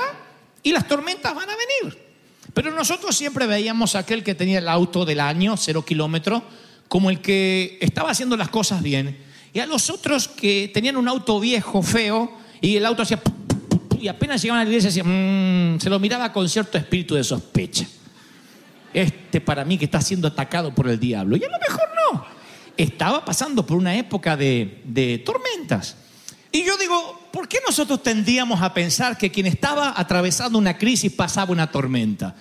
y 0.61 0.71
las 0.71 0.87
tormentas 0.87 1.33
van 1.33 1.49
a 1.49 1.55
venir. 1.55 2.08
Pero 2.53 2.71
nosotros 2.71 3.15
siempre 3.15 3.45
veíamos 3.47 3.95
a 3.95 3.99
aquel 3.99 4.23
que 4.23 4.35
tenía 4.35 4.59
el 4.59 4.67
auto 4.67 5.05
del 5.05 5.19
año, 5.19 5.55
cero 5.57 5.85
kilómetros, 5.85 6.43
como 6.87 7.09
el 7.09 7.21
que 7.21 7.77
estaba 7.81 8.11
haciendo 8.11 8.35
las 8.35 8.49
cosas 8.49 8.81
bien. 8.81 9.17
Y 9.53 9.59
a 9.59 9.65
los 9.65 9.89
otros 9.89 10.27
que 10.27 10.69
tenían 10.73 10.97
un 10.97 11.07
auto 11.07 11.39
viejo, 11.39 11.81
feo, 11.81 12.31
y 12.61 12.75
el 12.75 12.85
auto 12.85 13.03
hacía... 13.03 13.21
Y 13.99 14.07
apenas 14.07 14.41
llegaban 14.41 14.61
a 14.61 14.63
la 14.63 14.69
iglesia, 14.69 15.03
mm", 15.03 15.79
se 15.79 15.89
lo 15.89 15.99
miraba 15.99 16.31
con 16.31 16.47
cierto 16.47 16.77
espíritu 16.77 17.15
de 17.15 17.23
sospecha. 17.23 17.85
Este 18.93 19.41
para 19.41 19.65
mí 19.65 19.77
que 19.77 19.85
está 19.85 20.01
siendo 20.01 20.27
atacado 20.27 20.73
por 20.73 20.87
el 20.87 20.99
diablo. 20.99 21.35
Y 21.35 21.43
a 21.43 21.49
lo 21.49 21.59
mejor 21.59 21.89
no. 22.11 22.25
Estaba 22.77 23.25
pasando 23.25 23.65
por 23.65 23.77
una 23.77 23.95
época 23.95 24.37
de, 24.37 24.81
de 24.85 25.19
tormentas. 25.19 25.97
Y 26.51 26.63
yo 26.63 26.77
digo, 26.77 27.18
¿por 27.31 27.47
qué 27.47 27.59
nosotros 27.65 28.03
tendríamos 28.03 28.61
a 28.61 28.73
pensar 28.73 29.17
que 29.17 29.31
quien 29.31 29.45
estaba 29.45 29.93
atravesando 29.95 30.57
una 30.57 30.77
crisis 30.77 31.11
pasaba 31.11 31.51
una 31.51 31.71
tormenta? 31.71 32.35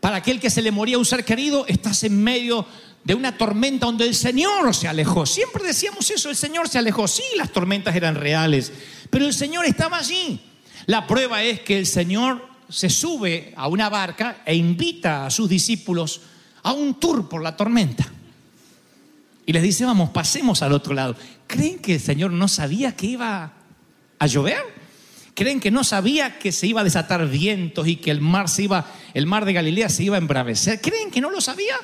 Para 0.00 0.16
aquel 0.16 0.40
que 0.40 0.50
se 0.50 0.62
le 0.62 0.70
moría 0.70 0.98
un 0.98 1.04
ser 1.04 1.24
querido, 1.24 1.66
estás 1.66 2.04
en 2.04 2.22
medio 2.22 2.66
de 3.04 3.14
una 3.14 3.36
tormenta 3.36 3.86
donde 3.86 4.06
el 4.06 4.14
Señor 4.14 4.74
se 4.74 4.88
alejó. 4.88 5.26
Siempre 5.26 5.64
decíamos 5.64 6.10
eso, 6.10 6.28
el 6.28 6.36
Señor 6.36 6.68
se 6.68 6.78
alejó. 6.78 7.06
Sí, 7.06 7.22
las 7.36 7.52
tormentas 7.52 7.94
eran 7.94 8.14
reales, 8.14 8.72
pero 9.10 9.26
el 9.26 9.32
Señor 9.32 9.64
estaba 9.64 9.98
allí. 9.98 10.40
La 10.86 11.06
prueba 11.06 11.42
es 11.42 11.60
que 11.60 11.78
el 11.78 11.86
Señor 11.86 12.46
se 12.68 12.90
sube 12.90 13.52
a 13.56 13.68
una 13.68 13.88
barca 13.88 14.42
e 14.44 14.54
invita 14.54 15.26
a 15.26 15.30
sus 15.30 15.48
discípulos 15.48 16.20
a 16.62 16.72
un 16.72 16.98
tour 16.98 17.28
por 17.28 17.42
la 17.42 17.56
tormenta. 17.56 18.12
Y 19.46 19.52
les 19.52 19.62
dice, 19.62 19.84
vamos, 19.84 20.10
pasemos 20.10 20.62
al 20.62 20.72
otro 20.72 20.92
lado. 20.92 21.16
¿Creen 21.46 21.78
que 21.78 21.94
el 21.94 22.00
Señor 22.00 22.32
no 22.32 22.48
sabía 22.48 22.96
que 22.96 23.06
iba 23.06 23.52
a 24.18 24.26
llover? 24.26 24.62
¿Creen 25.34 25.60
que 25.60 25.70
no 25.70 25.84
sabía 25.84 26.38
que 26.38 26.50
se 26.50 26.66
iba 26.66 26.80
a 26.80 26.84
desatar 26.84 27.28
vientos 27.28 27.86
y 27.86 27.96
que 27.96 28.10
el 28.10 28.22
mar 28.22 28.48
se 28.48 28.62
iba, 28.62 28.86
el 29.12 29.26
mar 29.26 29.44
de 29.44 29.52
Galilea 29.52 29.88
se 29.90 30.04
iba 30.04 30.16
a 30.16 30.18
embravecer? 30.18 30.80
¿Creen 30.80 31.10
que 31.10 31.20
no 31.20 31.30
lo 31.30 31.40
sabía? 31.40 31.76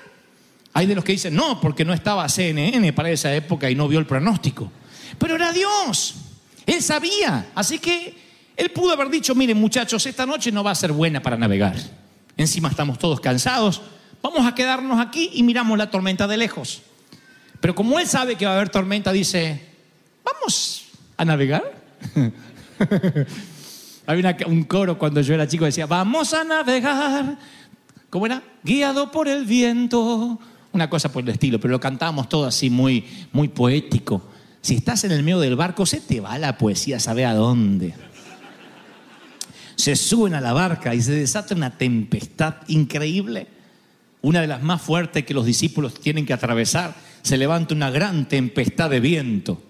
Hay 0.72 0.86
de 0.86 0.94
los 0.94 1.04
que 1.04 1.12
dicen, 1.12 1.34
no, 1.34 1.60
porque 1.60 1.84
no 1.84 1.92
estaba 1.92 2.26
CNN 2.28 2.92
para 2.94 3.10
esa 3.10 3.34
época 3.34 3.70
y 3.70 3.74
no 3.74 3.88
vio 3.88 3.98
el 3.98 4.06
pronóstico. 4.06 4.72
Pero 5.18 5.34
era 5.34 5.52
Dios. 5.52 6.14
Él 6.64 6.82
sabía. 6.82 7.50
Así 7.54 7.78
que 7.78 8.14
él 8.56 8.70
pudo 8.70 8.92
haber 8.92 9.10
dicho, 9.10 9.34
miren 9.34 9.58
muchachos, 9.58 10.06
esta 10.06 10.24
noche 10.24 10.50
no 10.50 10.64
va 10.64 10.70
a 10.70 10.74
ser 10.74 10.92
buena 10.92 11.20
para 11.20 11.36
navegar. 11.36 11.76
Encima 12.38 12.70
estamos 12.70 12.98
todos 12.98 13.20
cansados. 13.20 13.82
Vamos 14.22 14.46
a 14.46 14.54
quedarnos 14.54 14.98
aquí 14.98 15.30
y 15.34 15.42
miramos 15.42 15.76
la 15.76 15.90
tormenta 15.90 16.26
de 16.26 16.38
lejos. 16.38 16.82
Pero 17.60 17.74
como 17.74 17.98
él 17.98 18.06
sabe 18.06 18.36
que 18.36 18.46
va 18.46 18.52
a 18.52 18.54
haber 18.54 18.70
tormenta, 18.70 19.12
dice, 19.12 19.60
vamos 20.24 20.86
a 21.18 21.24
navegar. 21.24 21.81
Había 24.06 24.36
un 24.46 24.64
coro 24.64 24.98
cuando 24.98 25.20
yo 25.20 25.34
era 25.34 25.46
chico 25.46 25.64
decía, 25.64 25.86
vamos 25.86 26.34
a 26.34 26.44
navegar. 26.44 27.38
¿Cómo 28.10 28.26
era? 28.26 28.42
Guiado 28.62 29.10
por 29.10 29.28
el 29.28 29.46
viento. 29.46 30.38
Una 30.72 30.90
cosa 30.90 31.12
por 31.12 31.22
el 31.22 31.30
estilo, 31.30 31.60
pero 31.60 31.72
lo 31.72 31.80
cantábamos 31.80 32.28
todo 32.28 32.46
así 32.46 32.70
muy, 32.70 33.04
muy 33.32 33.48
poético. 33.48 34.22
Si 34.60 34.76
estás 34.76 35.04
en 35.04 35.12
el 35.12 35.22
medio 35.22 35.40
del 35.40 35.56
barco, 35.56 35.86
se 35.86 36.00
te 36.00 36.20
va 36.20 36.38
la 36.38 36.58
poesía, 36.58 36.98
sabe 36.98 37.24
a 37.24 37.34
dónde. 37.34 37.94
Se 39.76 39.96
suben 39.96 40.34
a 40.34 40.40
la 40.40 40.52
barca 40.52 40.94
y 40.94 41.02
se 41.02 41.12
desata 41.12 41.54
una 41.54 41.76
tempestad 41.76 42.56
increíble, 42.68 43.46
una 44.20 44.40
de 44.40 44.46
las 44.46 44.62
más 44.62 44.80
fuertes 44.80 45.24
que 45.24 45.34
los 45.34 45.46
discípulos 45.46 45.94
tienen 45.94 46.26
que 46.26 46.32
atravesar 46.32 46.94
se 47.22 47.36
levanta 47.36 47.74
una 47.74 47.90
gran 47.90 48.28
tempestad 48.28 48.90
de 48.90 49.00
viento 49.00 49.60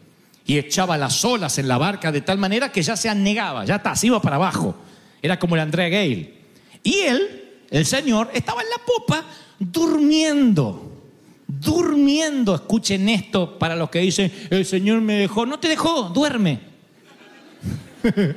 y 0.47 0.59
echaba 0.59 0.99
las 0.99 1.25
olas 1.25 1.59
en 1.59 1.69
la 1.69 1.79
barca 1.79 2.11
de 2.11 2.21
tal 2.21 2.39
manera 2.39 2.73
que 2.73 2.83
ya 2.83 2.97
se 2.97 3.09
anegaba, 3.09 3.65
ya 3.65 3.77
está, 3.77 3.95
se 3.95 4.09
iba 4.09 4.21
para 4.21 4.37
abajo. 4.37 4.75
Era 5.21 5.39
como 5.39 5.55
el 5.55 5.61
Andrea 5.61 5.89
Gale. 5.89 6.35
Y 6.83 6.99
él, 7.01 7.61
el 7.71 7.87
Señor, 7.87 8.31
estaba 8.35 8.63
en 8.63 8.71
la 8.71 8.79
popa 8.85 9.25
durmiendo. 9.59 10.89
Durmiendo, 11.47 12.55
escuchen 12.55 13.09
esto 13.09 13.59
para 13.59 13.77
los 13.77 13.91
que 13.91 14.01
dicen, 14.01 14.33
el 14.51 14.67
Señor 14.67 15.01
me 15.01 15.15
dejó, 15.15 15.47
no 15.47 15.61
te 15.61 15.69
dejó, 15.69 16.05
duerme. 16.05 16.61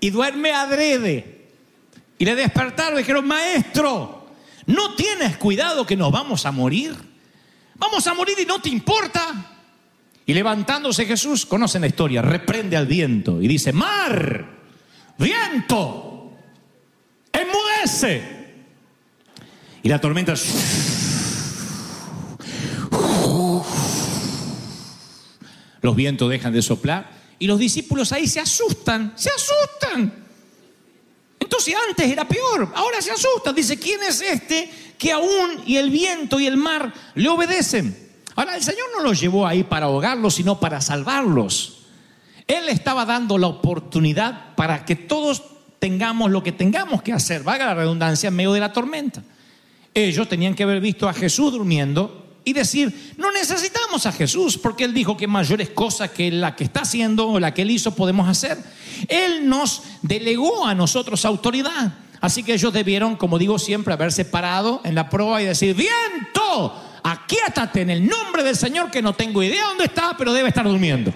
y 0.00 0.10
duerme 0.10 0.52
adrede. 0.52 1.36
Y 2.18 2.24
le 2.24 2.34
despertaron 2.34 2.94
y 2.94 2.98
dijeron, 2.98 3.26
maestro, 3.26 4.28
¿no 4.64 4.94
tienes 4.94 5.36
cuidado 5.36 5.84
que 5.84 5.96
nos 5.96 6.10
vamos 6.10 6.46
a 6.46 6.52
morir? 6.52 6.94
Vamos 7.74 8.06
a 8.06 8.14
morir 8.14 8.38
y 8.40 8.46
no 8.46 8.60
te 8.62 8.70
importa. 8.70 9.55
Y 10.26 10.34
levantándose 10.34 11.06
Jesús, 11.06 11.46
conocen 11.46 11.82
la 11.82 11.86
historia, 11.86 12.20
reprende 12.20 12.76
al 12.76 12.86
viento 12.86 13.40
y 13.40 13.46
dice, 13.46 13.72
mar, 13.72 14.44
viento, 15.16 16.32
enmudece. 17.32 18.36
Y 19.82 19.88
la 19.88 20.00
tormenta... 20.00 20.34
Los 25.82 25.94
vientos 25.94 26.28
dejan 26.28 26.52
de 26.52 26.62
soplar 26.62 27.08
y 27.38 27.46
los 27.46 27.60
discípulos 27.60 28.10
ahí 28.10 28.26
se 28.26 28.40
asustan, 28.40 29.12
se 29.14 29.30
asustan. 29.30 30.26
Entonces 31.38 31.74
antes 31.88 32.10
era 32.10 32.26
peor, 32.26 32.72
ahora 32.74 33.00
se 33.00 33.12
asustan. 33.12 33.54
Dice, 33.54 33.78
¿quién 33.78 34.02
es 34.02 34.20
este 34.20 34.68
que 34.98 35.12
aún 35.12 35.62
y 35.66 35.76
el 35.76 35.90
viento 35.90 36.40
y 36.40 36.46
el 36.46 36.56
mar 36.56 36.92
le 37.14 37.28
obedecen. 37.28 38.05
Ahora, 38.36 38.54
el 38.54 38.62
Señor 38.62 38.86
no 38.96 39.02
los 39.02 39.18
llevó 39.18 39.46
ahí 39.46 39.64
para 39.64 39.86
ahogarlos, 39.86 40.34
sino 40.34 40.60
para 40.60 40.80
salvarlos. 40.80 41.78
Él 42.46 42.68
estaba 42.68 43.04
dando 43.04 43.38
la 43.38 43.48
oportunidad 43.48 44.54
para 44.54 44.84
que 44.84 44.94
todos 44.94 45.42
tengamos 45.78 46.30
lo 46.30 46.42
que 46.42 46.52
tengamos 46.52 47.02
que 47.02 47.12
hacer, 47.12 47.42
valga 47.42 47.66
la 47.66 47.74
redundancia, 47.74 48.28
en 48.28 48.36
medio 48.36 48.52
de 48.52 48.60
la 48.60 48.72
tormenta. 48.72 49.22
Ellos 49.94 50.28
tenían 50.28 50.54
que 50.54 50.62
haber 50.62 50.80
visto 50.80 51.08
a 51.08 51.14
Jesús 51.14 51.52
durmiendo 51.52 52.26
y 52.44 52.52
decir, 52.52 53.14
no 53.16 53.32
necesitamos 53.32 54.06
a 54.06 54.12
Jesús, 54.12 54.56
porque 54.56 54.84
Él 54.84 54.94
dijo 54.94 55.16
que 55.16 55.26
mayores 55.26 55.70
cosas 55.70 56.10
que 56.10 56.30
la 56.30 56.54
que 56.54 56.64
está 56.64 56.82
haciendo 56.82 57.28
o 57.28 57.40
la 57.40 57.52
que 57.52 57.62
Él 57.62 57.70
hizo 57.70 57.96
podemos 57.96 58.28
hacer. 58.28 58.58
Él 59.08 59.48
nos 59.48 59.82
delegó 60.02 60.64
a 60.64 60.74
nosotros 60.74 61.24
autoridad. 61.24 61.94
Así 62.20 62.42
que 62.42 62.54
ellos 62.54 62.72
debieron, 62.72 63.16
como 63.16 63.38
digo 63.38 63.58
siempre, 63.58 63.92
haberse 63.92 64.24
parado 64.24 64.80
en 64.84 64.94
la 64.94 65.08
prueba 65.08 65.42
y 65.42 65.46
decir, 65.46 65.74
viento, 65.74 66.72
aquíétate 67.12 67.82
en 67.82 67.90
el 67.90 68.06
nombre 68.06 68.42
del 68.42 68.56
Señor 68.56 68.90
que 68.90 69.00
no 69.00 69.14
tengo 69.14 69.42
idea 69.42 69.66
dónde 69.66 69.84
está, 69.84 70.16
pero 70.18 70.32
debe 70.32 70.48
estar 70.48 70.66
durmiendo. 70.66 71.12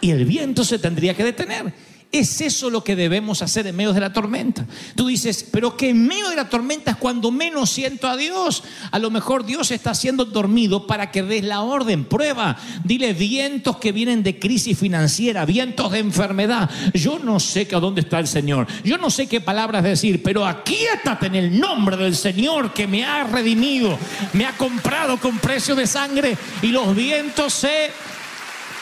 Y 0.00 0.10
el 0.10 0.24
viento 0.24 0.64
se 0.64 0.78
tendría 0.78 1.14
que 1.14 1.24
detener. 1.24 1.72
Es 2.12 2.40
eso 2.40 2.70
lo 2.70 2.84
que 2.84 2.96
debemos 2.96 3.42
hacer 3.42 3.66
en 3.66 3.76
medio 3.76 3.92
de 3.92 4.00
la 4.00 4.12
tormenta. 4.12 4.64
Tú 4.94 5.08
dices, 5.08 5.44
pero 5.50 5.76
que 5.76 5.90
en 5.90 6.06
medio 6.06 6.30
de 6.30 6.36
la 6.36 6.48
tormenta 6.48 6.92
es 6.92 6.96
cuando 6.96 7.30
menos 7.30 7.68
siento 7.68 8.06
a 8.06 8.16
Dios. 8.16 8.62
A 8.90 8.98
lo 8.98 9.10
mejor 9.10 9.44
Dios 9.44 9.70
está 9.70 9.92
siendo 9.92 10.24
dormido 10.24 10.86
para 10.86 11.10
que 11.10 11.22
des 11.22 11.44
la 11.44 11.60
orden. 11.60 12.04
Prueba, 12.04 12.56
dile 12.84 13.12
vientos 13.12 13.76
que 13.78 13.92
vienen 13.92 14.22
de 14.22 14.38
crisis 14.38 14.78
financiera, 14.78 15.44
vientos 15.44 15.92
de 15.92 15.98
enfermedad. 15.98 16.70
Yo 16.94 17.18
no 17.18 17.40
sé 17.40 17.68
a 17.72 17.80
dónde 17.80 18.02
está 18.02 18.20
el 18.20 18.28
Señor. 18.28 18.66
Yo 18.84 18.98
no 18.98 19.10
sé 19.10 19.26
qué 19.26 19.40
palabras 19.40 19.82
decir, 19.82 20.22
pero 20.22 20.46
aquíétate 20.46 21.26
en 21.26 21.34
el 21.34 21.60
nombre 21.60 21.96
del 21.96 22.16
Señor 22.16 22.72
que 22.72 22.86
me 22.86 23.04
ha 23.04 23.24
redimido, 23.24 23.98
me 24.32 24.46
ha 24.46 24.56
comprado 24.56 25.18
con 25.18 25.38
precio 25.38 25.74
de 25.74 25.86
sangre 25.86 26.36
y 26.62 26.68
los 26.68 26.94
vientos 26.94 27.52
se 27.52 27.90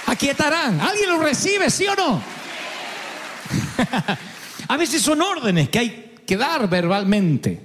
aquietarán. 0.06 0.80
¿Alguien 0.80 1.08
lo 1.08 1.18
recibe, 1.18 1.70
sí 1.70 1.86
o 1.86 1.96
no? 1.96 2.34
a 4.68 4.76
veces 4.76 5.02
son 5.02 5.22
órdenes 5.22 5.68
que 5.68 5.78
hay 5.78 6.14
que 6.26 6.36
dar 6.36 6.68
verbalmente. 6.68 7.60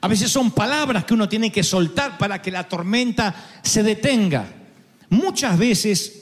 A 0.00 0.08
veces 0.08 0.30
son 0.30 0.50
palabras 0.52 1.04
que 1.04 1.14
uno 1.14 1.28
tiene 1.28 1.52
que 1.52 1.62
soltar 1.62 2.16
para 2.16 2.40
que 2.40 2.50
la 2.50 2.68
tormenta 2.68 3.34
se 3.62 3.82
detenga. 3.82 4.46
Muchas 5.10 5.58
veces 5.58 6.20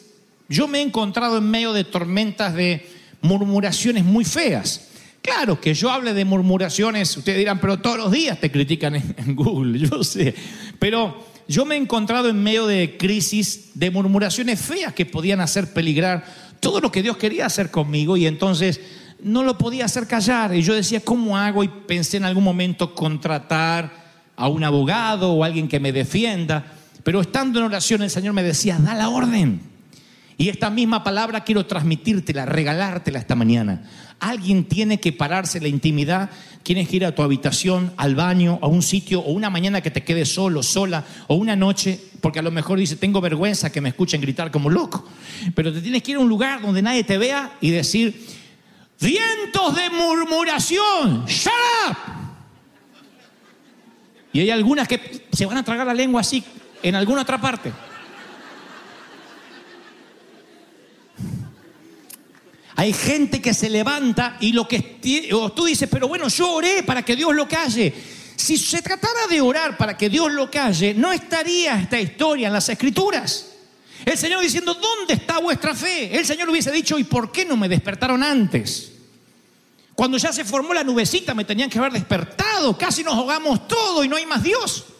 yo 0.49 0.66
me 0.66 0.78
he 0.78 0.82
encontrado 0.82 1.38
en 1.38 1.49
medio 1.49 1.73
de 1.73 1.85
tormentas 1.85 2.54
de 2.54 2.88
murmuraciones 3.20 4.04
muy 4.04 4.25
feas. 4.25 4.88
Claro 5.20 5.61
que 5.61 5.75
yo 5.75 5.90
hable 5.90 6.14
de 6.14 6.25
murmuraciones, 6.25 7.16
ustedes 7.16 7.38
dirán, 7.38 7.61
pero 7.61 7.78
todos 7.78 7.99
los 7.99 8.11
días 8.11 8.40
te 8.40 8.50
critican 8.50 8.94
en, 8.94 9.37
Google, 9.37 9.78
yo 9.90 10.02
sé. 10.02 10.35
Pero 10.78 11.25
yo 11.47 11.64
me 11.64 11.75
he 11.75 11.78
encontrado 11.78 12.28
en 12.28 12.42
medio 12.42 12.66
de 12.66 12.97
crisis 12.97 13.70
de 13.75 13.90
murmuraciones 13.90 14.61
feas 14.61 14.92
que 14.92 15.06
podían 15.06 15.40
hacer 15.40 15.73
peligrar 15.73 16.25
todo 16.61 16.80
lo 16.80 16.90
que 16.90 17.02
Dios 17.02 17.16
quería 17.16 17.47
hacer 17.47 17.70
conmigo 17.70 18.16
y 18.16 18.26
entonces 18.26 18.80
no 19.22 19.42
lo 19.42 19.58
podía 19.58 19.84
hacer 19.84 20.06
callar. 20.06 20.54
Y 20.54 20.62
yo 20.62 20.75
decía, 20.75 21.00
¿cómo 21.00 21.37
hago? 21.37 21.64
Y 21.64 21.68
pensé 21.68 22.16
en 22.16 22.25
algún 22.25 22.44
momento 22.44 22.94
contratar 22.94 24.08
a 24.37 24.48
un 24.48 24.62
abogado 24.64 25.32
o 25.32 25.44
alguien 25.44 25.68
que 25.68 25.80
me 25.80 25.92
defienda. 25.92 26.64
Pero 27.02 27.20
estando 27.20 27.58
en 27.58 27.66
oración 27.66 28.02
el 28.02 28.10
Señor 28.10 28.34
me 28.34 28.42
decía, 28.42 28.78
da 28.78 28.94
la 28.94 29.08
orden. 29.08 29.60
Y 30.40 30.48
esta 30.48 30.70
misma 30.70 31.02
palabra 31.02 31.42
quiero 31.42 31.66
transmitírtela, 31.66 32.46
regalártela 32.46 33.18
esta 33.18 33.34
mañana. 33.34 33.82
Alguien 34.20 34.64
tiene 34.64 35.00
que 35.00 35.12
pararse 35.12 35.60
la 35.60 35.66
intimidad, 35.66 36.30
tienes 36.62 36.88
que 36.88 36.96
ir 36.96 37.04
a 37.04 37.14
tu 37.14 37.22
habitación, 37.22 37.92
al 37.96 38.14
baño, 38.14 38.60
a 38.62 38.68
un 38.68 38.82
sitio, 38.82 39.20
o 39.20 39.32
una 39.32 39.50
mañana 39.50 39.80
que 39.80 39.90
te 39.90 40.04
quedes 40.04 40.32
solo, 40.32 40.62
sola, 40.62 41.04
o 41.26 41.34
una 41.34 41.56
noche, 41.56 42.00
porque 42.20 42.38
a 42.38 42.42
lo 42.42 42.52
mejor 42.52 42.78
dice, 42.78 42.94
tengo 42.94 43.20
vergüenza 43.20 43.72
que 43.72 43.80
me 43.80 43.88
escuchen 43.88 44.20
gritar 44.20 44.52
como 44.52 44.70
loco. 44.70 45.08
Pero 45.56 45.72
te 45.72 45.80
tienes 45.80 46.04
que 46.04 46.12
ir 46.12 46.16
a 46.18 46.20
un 46.20 46.28
lugar 46.28 46.62
donde 46.62 46.82
nadie 46.82 47.02
te 47.02 47.18
vea 47.18 47.52
y 47.60 47.70
decir, 47.70 48.25
vientos 49.00 49.76
de 49.76 49.90
murmuración, 49.90 51.26
shut 51.26 51.52
up. 51.88 51.96
Y 54.32 54.40
hay 54.40 54.50
algunas 54.50 54.86
que 54.86 55.26
se 55.32 55.46
van 55.46 55.56
a 55.56 55.62
tragar 55.62 55.86
la 55.86 55.94
lengua 55.94 56.20
así 56.20 56.44
en 56.82 56.94
alguna 56.94 57.22
otra 57.22 57.40
parte. 57.40 57.72
Hay 62.76 62.92
gente 62.92 63.42
que 63.42 63.54
se 63.54 63.68
levanta 63.68 64.36
y 64.38 64.52
lo 64.52 64.68
que 64.68 65.00
o 65.32 65.50
tú 65.50 65.64
dices, 65.64 65.88
pero 65.90 66.06
bueno, 66.06 66.28
yo 66.28 66.52
oré 66.52 66.84
para 66.84 67.04
que 67.04 67.16
Dios 67.16 67.34
lo 67.34 67.48
calle. 67.48 67.92
Si 68.36 68.56
se 68.56 68.80
tratara 68.82 69.26
de 69.28 69.40
orar 69.40 69.76
para 69.76 69.96
que 69.96 70.08
Dios 70.08 70.30
lo 70.30 70.48
calle, 70.48 70.94
no 70.94 71.10
estaría 71.10 71.80
esta 71.80 72.00
historia 72.00 72.46
en 72.46 72.52
las 72.52 72.68
escrituras. 72.68 73.47
El 74.04 74.16
Señor 74.16 74.40
diciendo, 74.40 74.74
¿dónde 74.74 75.14
está 75.14 75.38
vuestra 75.38 75.74
fe? 75.74 76.16
El 76.16 76.24
Señor 76.24 76.48
hubiese 76.48 76.70
dicho, 76.70 76.98
¿y 76.98 77.04
por 77.04 77.32
qué 77.32 77.44
no 77.44 77.56
me 77.56 77.68
despertaron 77.68 78.22
antes? 78.22 78.92
Cuando 79.94 80.16
ya 80.16 80.32
se 80.32 80.44
formó 80.44 80.72
la 80.72 80.84
nubecita 80.84 81.34
me 81.34 81.44
tenían 81.44 81.68
que 81.68 81.78
haber 81.78 81.92
despertado, 81.92 82.78
casi 82.78 83.02
nos 83.02 83.14
ahogamos 83.14 83.66
todo 83.66 84.04
y 84.04 84.08
no 84.08 84.16
hay 84.16 84.26
más 84.26 84.42
Dios. 84.42 84.84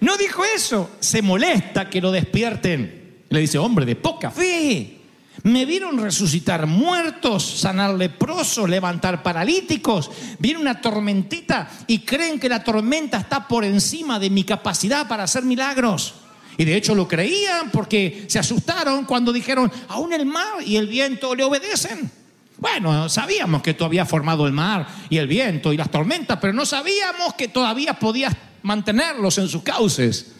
No 0.00 0.16
dijo 0.16 0.42
eso, 0.44 0.90
se 0.98 1.22
molesta 1.22 1.88
que 1.88 2.00
lo 2.00 2.10
despierten. 2.10 3.22
Le 3.28 3.38
dice, 3.38 3.56
hombre 3.56 3.86
de 3.86 3.94
poca 3.94 4.32
fe. 4.32 5.01
Me 5.44 5.64
vieron 5.64 5.98
resucitar 5.98 6.66
muertos, 6.66 7.44
sanar 7.44 7.94
leprosos, 7.94 8.70
levantar 8.70 9.24
paralíticos. 9.24 10.10
Viene 10.38 10.60
una 10.60 10.80
tormentita 10.80 11.68
y 11.88 12.00
creen 12.00 12.38
que 12.38 12.48
la 12.48 12.62
tormenta 12.62 13.18
está 13.18 13.48
por 13.48 13.64
encima 13.64 14.20
de 14.20 14.30
mi 14.30 14.44
capacidad 14.44 15.08
para 15.08 15.24
hacer 15.24 15.42
milagros. 15.42 16.14
Y 16.56 16.64
de 16.64 16.76
hecho 16.76 16.94
lo 16.94 17.08
creían 17.08 17.70
porque 17.72 18.26
se 18.28 18.38
asustaron 18.38 19.04
cuando 19.04 19.32
dijeron, 19.32 19.72
aún 19.88 20.12
el 20.12 20.26
mar 20.26 20.62
y 20.64 20.76
el 20.76 20.86
viento 20.86 21.34
le 21.34 21.42
obedecen. 21.42 22.10
Bueno, 22.58 23.08
sabíamos 23.08 23.62
que 23.62 23.74
tú 23.74 23.84
habías 23.84 24.08
formado 24.08 24.46
el 24.46 24.52
mar 24.52 24.86
y 25.10 25.16
el 25.16 25.26
viento 25.26 25.72
y 25.72 25.76
las 25.76 25.90
tormentas, 25.90 26.38
pero 26.40 26.52
no 26.52 26.64
sabíamos 26.64 27.34
que 27.34 27.48
todavía 27.48 27.94
podías 27.94 28.36
mantenerlos 28.62 29.38
en 29.38 29.48
sus 29.48 29.62
cauces. 29.62 30.32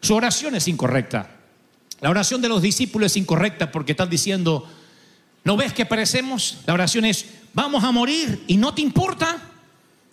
Su 0.00 0.14
oración 0.14 0.54
es 0.54 0.66
incorrecta. 0.68 1.33
La 2.04 2.10
oración 2.10 2.42
de 2.42 2.50
los 2.50 2.60
discípulos 2.60 3.12
es 3.12 3.16
incorrecta 3.16 3.72
porque 3.72 3.92
están 3.92 4.10
diciendo, 4.10 4.68
¿no 5.42 5.56
ves 5.56 5.72
que 5.72 5.86
perecemos? 5.86 6.58
La 6.66 6.74
oración 6.74 7.06
es, 7.06 7.24
vamos 7.54 7.82
a 7.82 7.92
morir 7.92 8.44
y 8.46 8.58
no 8.58 8.74
te 8.74 8.82
importa. 8.82 9.38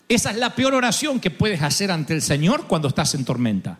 Esa 0.07 0.31
es 0.31 0.37
la 0.37 0.55
peor 0.55 0.73
oración 0.73 1.19
que 1.19 1.31
puedes 1.31 1.61
hacer 1.61 1.91
ante 1.91 2.13
el 2.13 2.21
Señor 2.21 2.65
cuando 2.65 2.87
estás 2.87 3.13
en 3.15 3.25
tormenta. 3.25 3.77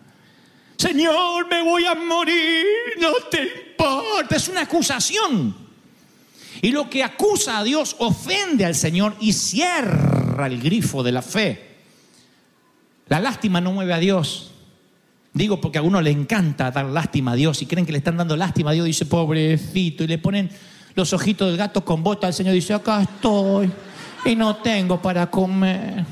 Señor, 0.76 1.48
me 1.48 1.64
voy 1.64 1.86
a 1.86 1.96
morir, 1.96 2.66
no 3.00 3.14
te 3.32 3.44
importa. 3.70 4.36
Es 4.36 4.50
una 4.50 4.64
acusación. 4.64 5.56
Y 6.62 6.72
lo 6.72 6.90
que 6.90 7.06
acusa 7.06 7.60
a 7.60 7.64
Dios 7.64 7.96
ofende 8.00 8.66
al 8.66 8.76
Señor 8.76 9.16
y 9.22 9.32
cierra 9.32 10.48
el 10.48 10.62
grifo 10.62 11.02
de 11.02 11.14
la 11.14 11.22
fe. 11.22 11.78
La 13.08 13.22
lástima 13.22 13.62
no 13.62 13.72
mueve 13.72 13.94
a 13.94 14.00
Dios. 14.00 14.51
Digo 15.34 15.62
porque 15.62 15.78
a 15.78 15.82
uno 15.82 16.02
le 16.02 16.12
encanta 16.12 16.72
dar 16.72 16.86
lástima 16.86 17.32
a 17.32 17.36
Dios 17.36 17.62
y 17.62 17.66
creen 17.66 17.86
que 17.86 17.94
le 17.94 18.00
están 18.00 18.18
dando 18.18 18.36
lástima 18.36 18.72
a 18.72 18.74
Dios, 18.74 18.86
dice 18.86 19.06
pobrecito, 19.06 20.04
y 20.04 20.08
le 20.08 20.18
ponen 20.18 20.50
los 20.94 21.14
ojitos 21.14 21.48
del 21.48 21.58
gato 21.58 21.86
con 21.86 22.04
bota 22.04 22.28
al 22.28 22.34
Señor, 22.34 22.54
dice 22.54 22.74
acá 22.74 23.02
estoy 23.02 23.72
y 24.26 24.36
no 24.36 24.58
tengo 24.58 25.02
para 25.02 25.32
comer. 25.32 26.06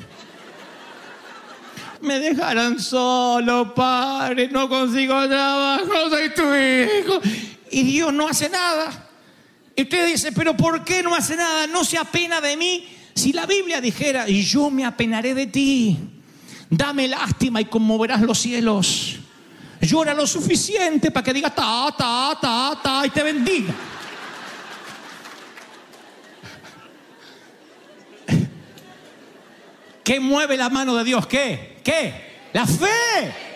Me 2.01 2.17
dejaron 2.19 2.79
solo, 2.79 3.75
padre, 3.75 4.47
no 4.47 4.69
consigo 4.69 5.27
trabajo, 5.27 6.09
soy 6.09 6.29
tu 6.33 6.43
hijo. 6.43 7.19
Y 7.71 7.83
Dios 7.83 8.13
no 8.13 8.25
hace 8.25 8.49
nada. 8.49 9.09
Y 9.75 9.83
usted 9.83 10.07
dice, 10.07 10.31
pero 10.31 10.55
¿por 10.55 10.85
qué 10.85 11.03
no 11.03 11.13
hace 11.13 11.35
nada? 11.35 11.67
No 11.67 11.83
se 11.83 11.97
apena 11.97 12.39
de 12.39 12.55
mí. 12.55 12.87
Si 13.13 13.33
la 13.33 13.45
Biblia 13.45 13.81
dijera, 13.81 14.29
y 14.29 14.43
yo 14.43 14.69
me 14.69 14.85
apenaré 14.85 15.33
de 15.33 15.47
ti 15.47 16.18
dame 16.69 17.07
lástima 17.07 17.61
y 17.61 17.65
conmoverás 17.65 18.21
los 18.21 18.39
cielos. 18.39 19.17
Llora 19.81 20.13
lo 20.13 20.27
suficiente 20.27 21.09
para 21.09 21.23
que 21.23 21.33
diga 21.33 21.49
ta, 21.49 21.93
ta, 21.97 22.37
ta, 22.39 22.79
ta 22.81 23.05
y 23.05 23.09
te 23.09 23.23
bendiga. 23.23 23.73
¿Qué 30.03 30.19
mueve 30.19 30.57
la 30.57 30.69
mano 30.69 30.95
de 30.95 31.03
Dios? 31.03 31.27
¿Qué? 31.27 31.79
¿Qué? 31.83 32.49
La 32.53 32.65
fe. 32.65 33.49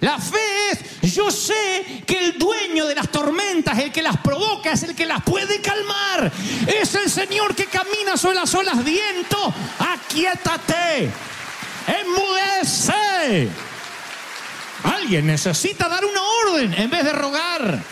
La 0.00 0.18
fe 0.18 0.38
es, 1.00 1.14
yo 1.14 1.30
sé 1.30 2.02
que 2.04 2.18
el 2.18 2.38
dueño 2.38 2.86
de 2.86 2.94
las 2.94 3.08
tormentas, 3.08 3.78
el 3.78 3.92
que 3.92 4.02
las 4.02 4.16
provoca, 4.18 4.72
es 4.72 4.82
el 4.82 4.96
que 4.96 5.06
las 5.06 5.22
puede 5.22 5.60
calmar. 5.60 6.30
Es 6.66 6.94
el 6.96 7.08
Señor 7.08 7.54
que 7.54 7.66
camina 7.66 8.16
sobre 8.16 8.34
las 8.34 8.54
olas. 8.54 8.84
Viento, 8.84 9.54
aquietate 9.78 11.10
enmudece. 11.86 13.48
Alguien 14.82 15.26
necesita 15.26 15.88
dar 15.88 16.04
una 16.04 16.20
orden 16.22 16.74
en 16.74 16.90
vez 16.90 17.04
de 17.04 17.12
rogar. 17.12 17.82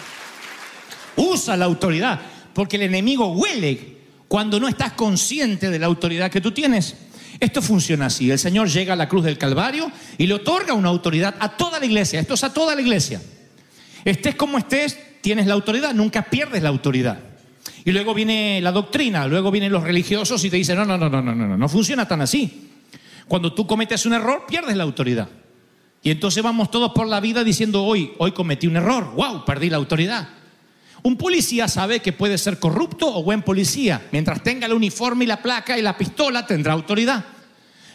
Usa 1.16 1.56
la 1.56 1.66
autoridad, 1.66 2.20
porque 2.54 2.76
el 2.76 2.82
enemigo 2.82 3.32
huele 3.32 3.98
cuando 4.28 4.60
no 4.60 4.68
estás 4.68 4.92
consciente 4.92 5.70
de 5.70 5.78
la 5.78 5.86
autoridad 5.86 6.30
que 6.30 6.40
tú 6.40 6.52
tienes. 6.52 6.96
Esto 7.38 7.62
funciona 7.62 8.06
así. 8.06 8.30
El 8.30 8.38
Señor 8.38 8.68
llega 8.68 8.92
a 8.92 8.96
la 8.96 9.08
cruz 9.08 9.24
del 9.24 9.38
Calvario 9.38 9.90
y 10.18 10.26
le 10.26 10.34
otorga 10.34 10.74
una 10.74 10.88
autoridad 10.88 11.34
a 11.40 11.56
toda 11.56 11.78
la 11.78 11.86
iglesia. 11.86 12.20
Esto 12.20 12.34
es 12.34 12.44
a 12.44 12.52
toda 12.52 12.74
la 12.74 12.80
iglesia. 12.80 13.20
Estés 14.04 14.34
como 14.34 14.58
estés, 14.58 14.98
tienes 15.20 15.46
la 15.46 15.54
autoridad, 15.54 15.94
nunca 15.94 16.22
pierdes 16.22 16.62
la 16.62 16.68
autoridad. 16.68 17.18
Y 17.84 17.92
luego 17.92 18.14
viene 18.14 18.60
la 18.60 18.72
doctrina, 18.72 19.26
luego 19.26 19.50
vienen 19.50 19.72
los 19.72 19.82
religiosos 19.82 20.44
y 20.44 20.50
te 20.50 20.56
dicen, 20.56 20.76
no, 20.76 20.84
no, 20.84 20.98
no, 20.98 21.08
no, 21.08 21.22
no, 21.22 21.34
no, 21.34 21.56
no 21.56 21.68
funciona 21.68 22.06
tan 22.06 22.20
así. 22.20 22.69
Cuando 23.30 23.52
tú 23.52 23.64
cometes 23.64 24.06
un 24.06 24.12
error, 24.12 24.44
pierdes 24.48 24.76
la 24.76 24.82
autoridad. 24.82 25.28
Y 26.02 26.10
entonces 26.10 26.42
vamos 26.42 26.68
todos 26.68 26.90
por 26.90 27.06
la 27.06 27.20
vida 27.20 27.44
diciendo, 27.44 27.84
hoy, 27.84 28.10
hoy 28.18 28.32
cometí 28.32 28.66
un 28.66 28.74
error, 28.74 29.12
wow, 29.14 29.44
perdí 29.44 29.70
la 29.70 29.76
autoridad. 29.76 30.30
Un 31.04 31.16
policía 31.16 31.68
sabe 31.68 32.00
que 32.00 32.12
puede 32.12 32.38
ser 32.38 32.58
corrupto 32.58 33.06
o 33.06 33.22
buen 33.22 33.42
policía. 33.42 34.04
Mientras 34.10 34.42
tenga 34.42 34.66
el 34.66 34.72
uniforme 34.72 35.22
y 35.22 35.28
la 35.28 35.40
placa 35.40 35.78
y 35.78 35.82
la 35.82 35.96
pistola, 35.96 36.44
tendrá 36.44 36.72
autoridad. 36.72 37.24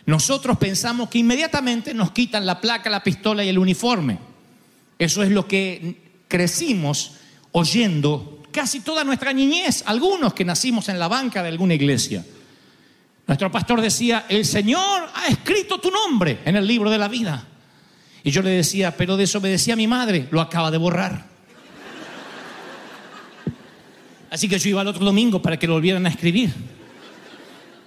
Nosotros 0.05 0.57
pensamos 0.57 1.09
que 1.09 1.17
inmediatamente 1.17 1.93
nos 1.93 2.11
quitan 2.11 2.45
la 2.45 2.61
placa, 2.61 2.89
la 2.89 3.03
pistola 3.03 3.43
y 3.43 3.49
el 3.49 3.59
uniforme. 3.59 4.19
Eso 4.97 5.21
es 5.21 5.31
lo 5.31 5.49
que 5.49 6.21
crecimos 6.29 7.15
oyendo 7.51 8.41
casi 8.53 8.79
toda 8.79 9.03
nuestra 9.03 9.33
niñez, 9.33 9.83
algunos 9.85 10.33
que 10.33 10.45
nacimos 10.45 10.87
en 10.87 10.97
la 10.97 11.09
banca 11.09 11.43
de 11.43 11.49
alguna 11.49 11.73
iglesia. 11.73 12.23
Nuestro 13.27 13.51
pastor 13.51 13.81
decía, 13.81 14.25
el 14.29 14.45
Señor 14.45 15.09
ha 15.13 15.27
escrito 15.27 15.79
tu 15.79 15.89
nombre 15.89 16.39
en 16.45 16.55
el 16.55 16.67
libro 16.67 16.89
de 16.89 16.97
la 16.97 17.07
vida. 17.07 17.45
Y 18.23 18.31
yo 18.31 18.41
le 18.41 18.51
decía, 18.51 18.95
pero 18.95 19.17
desobedecía 19.17 19.73
a 19.73 19.77
mi 19.77 19.87
madre, 19.87 20.27
lo 20.31 20.41
acaba 20.41 20.71
de 20.71 20.77
borrar. 20.77 21.25
Así 24.29 24.49
que 24.49 24.59
yo 24.59 24.69
iba 24.69 24.81
al 24.81 24.87
otro 24.87 25.05
domingo 25.05 25.41
para 25.41 25.57
que 25.57 25.67
lo 25.67 25.73
volvieran 25.73 26.05
a 26.05 26.09
escribir. 26.09 26.53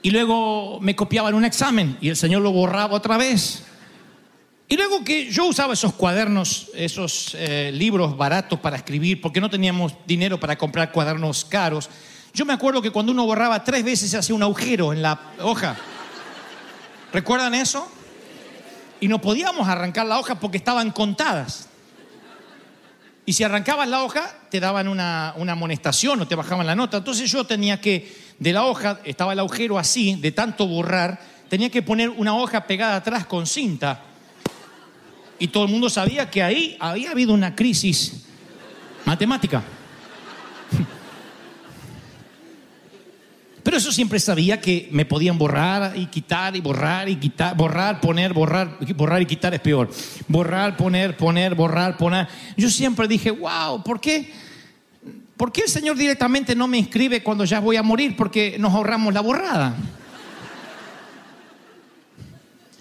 Y 0.03 0.11
luego 0.11 0.81
me 0.81 0.96
copiaban 0.96 1.35
un 1.35 1.44
examen 1.44 1.98
y 2.01 2.09
el 2.09 2.16
Señor 2.16 2.42
lo 2.42 2.53
borraba 2.53 2.94
otra 2.94 3.16
vez. 3.18 3.64
Y 4.68 4.77
luego 4.77 5.03
que 5.03 5.31
yo 5.31 5.46
usaba 5.46 5.72
esos 5.72 5.94
cuadernos, 5.94 6.68
esos 6.74 7.35
eh, 7.38 7.70
libros 7.72 8.16
baratos 8.16 8.61
para 8.61 8.77
escribir, 8.77 9.20
porque 9.20 9.40
no 9.40 9.48
teníamos 9.48 9.94
dinero 10.07 10.38
para 10.38 10.57
comprar 10.57 10.92
cuadernos 10.92 11.44
caros, 11.44 11.88
yo 12.33 12.45
me 12.45 12.53
acuerdo 12.53 12.83
que 12.83 12.91
cuando 12.91 13.12
uno 13.12 13.27
borraba 13.27 13.64
tres 13.64 13.85
veces 13.85 14.11
se 14.11 14.17
hacía 14.17 14.35
un 14.35 14.43
agujero 14.43 14.93
en 14.93 15.03
la 15.03 15.21
hoja. 15.41 15.77
¿Recuerdan 17.12 17.55
eso? 17.55 17.91
Y 19.01 19.09
no 19.09 19.21
podíamos 19.21 19.69
arrancar 19.69 20.07
la 20.07 20.19
hoja 20.19 20.38
porque 20.38 20.59
estaban 20.59 20.91
contadas. 20.91 21.69
Y 23.25 23.35
si 23.35 23.45
arrancabas 23.45 23.88
la 23.88 24.03
hoja, 24.03 24.35
te 24.51 24.59
daban 24.59 24.88
una, 24.88 25.35
una, 25.37 25.53
amonestación 25.53 26.21
o 26.21 26.27
te 26.27 26.35
bajaban 26.35 26.67
la 26.67 26.75
nota. 26.75 26.97
Entonces 26.97 27.31
yo 27.31 27.45
tenía 27.45 27.81
que, 27.81 28.11
de 28.38 28.53
la 28.53 28.64
hoja, 28.64 29.01
estaba 29.05 29.35
el 29.35 29.38
agujero 29.38 29.79
así, 29.79 30.14
de 30.17 30.33
tanto 30.33 30.67
borrar, 30.67 31.21
tenía 31.49 31.71
que 31.71 31.83
poner 31.83 32.09
una 32.09 32.35
hoja 32.35 32.67
pegada 32.67 32.97
atrás 32.97 33.27
con 33.27 33.47
cinta. 33.47 34.03
Y 35.38 35.49
todo 35.49 35.64
el 35.64 35.71
mundo 35.71 35.91
sabía 35.91 36.31
que 36.31 36.43
ahí 36.43 36.77
había 36.81 37.11
habido 37.11 37.33
una 37.35 37.55
crisis 37.55 38.25
matemática. 39.05 39.62
Pero 40.71 40.87
Pero 43.62 43.68
eso 43.79 43.93
siempre 43.93 44.21
sabía 44.21 44.61
que 44.61 44.88
me 44.93 45.05
podían 45.07 45.38
borrar 45.38 45.97
y 45.97 46.07
quitar 46.07 46.55
y 46.55 46.61
borrar 46.61 47.09
y 47.09 47.17
quitar, 47.17 47.57
borrar, 47.57 48.01
poner, 48.01 48.33
borrar, 48.33 48.79
borrar 48.95 49.23
y 49.23 49.27
quitar 49.27 49.55
es 49.55 49.61
peor. 49.61 49.91
Borrar, 50.29 50.77
poner, 50.77 51.17
poner, 51.17 51.55
borrar, 51.55 51.97
poner. 51.97 52.29
Yo 52.57 52.69
siempre 52.69 53.09
dije, 53.09 53.31
wow, 53.31 53.83
¿por 53.83 54.01
qué? 54.01 54.31
¿Por 55.37 55.53
qué 55.53 55.62
el 55.62 55.69
Señor 55.69 55.97
directamente 55.97 56.55
no 56.55 56.67
me 56.67 56.79
inscribe 56.79 57.23
cuando 57.23 57.45
ya 57.45 57.61
voy 57.61 57.77
a 57.77 57.83
morir? 57.83 58.17
Porque 58.17 58.57
nos 58.59 58.73
ahorramos 58.75 59.14
la 59.14 59.21
borrada. 59.21 59.77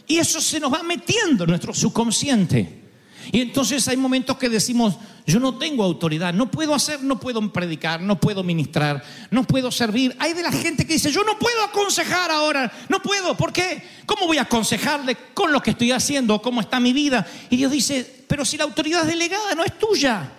Y 0.08 0.18
eso 0.18 0.42
se 0.42 0.60
nos 0.60 0.74
va 0.74 0.84
metiendo 0.84 1.44
en 1.44 1.50
nuestro 1.50 1.74
subconsciente. 1.74 2.87
Y 3.32 3.42
entonces 3.42 3.88
hay 3.88 3.98
momentos 3.98 4.38
que 4.38 4.50
decimos, 4.50 4.96
yo 5.26 5.40
no 5.40 5.58
tengo 5.58 5.84
autoridad, 5.84 6.34
no 6.34 6.50
puedo 6.50 6.74
hacer, 6.74 7.04
no 7.04 7.20
puedo 7.20 7.52
predicar, 7.52 8.02
no 8.02 8.20
puedo 8.20 8.44
ministrar, 8.44 9.04
no 9.30 9.44
puedo 9.44 9.72
servir. 9.72 10.16
Hay 10.20 10.34
de 10.34 10.44
la 10.44 10.52
gente 10.52 10.86
que 10.86 10.94
dice, 10.94 11.12
yo 11.12 11.24
no 11.24 11.38
puedo 11.38 11.64
aconsejar 11.64 12.32
ahora, 12.32 12.72
no 12.90 13.02
puedo, 13.02 13.36
¿por 13.36 13.52
qué? 13.52 13.84
¿Cómo 14.06 14.28
voy 14.28 14.38
a 14.38 14.44
aconsejarle 14.44 15.18
con 15.34 15.52
lo 15.52 15.62
que 15.62 15.72
estoy 15.72 15.92
haciendo, 15.92 16.42
cómo 16.42 16.62
está 16.62 16.80
mi 16.80 16.94
vida? 16.94 17.28
Y 17.50 17.58
Dios 17.58 17.72
dice, 17.72 18.26
pero 18.28 18.46
si 18.46 18.58
la 18.58 18.64
autoridad 18.64 19.02
es 19.02 19.08
delegada, 19.08 19.54
no 19.56 19.64
es 19.64 19.78
tuya. 19.78 20.32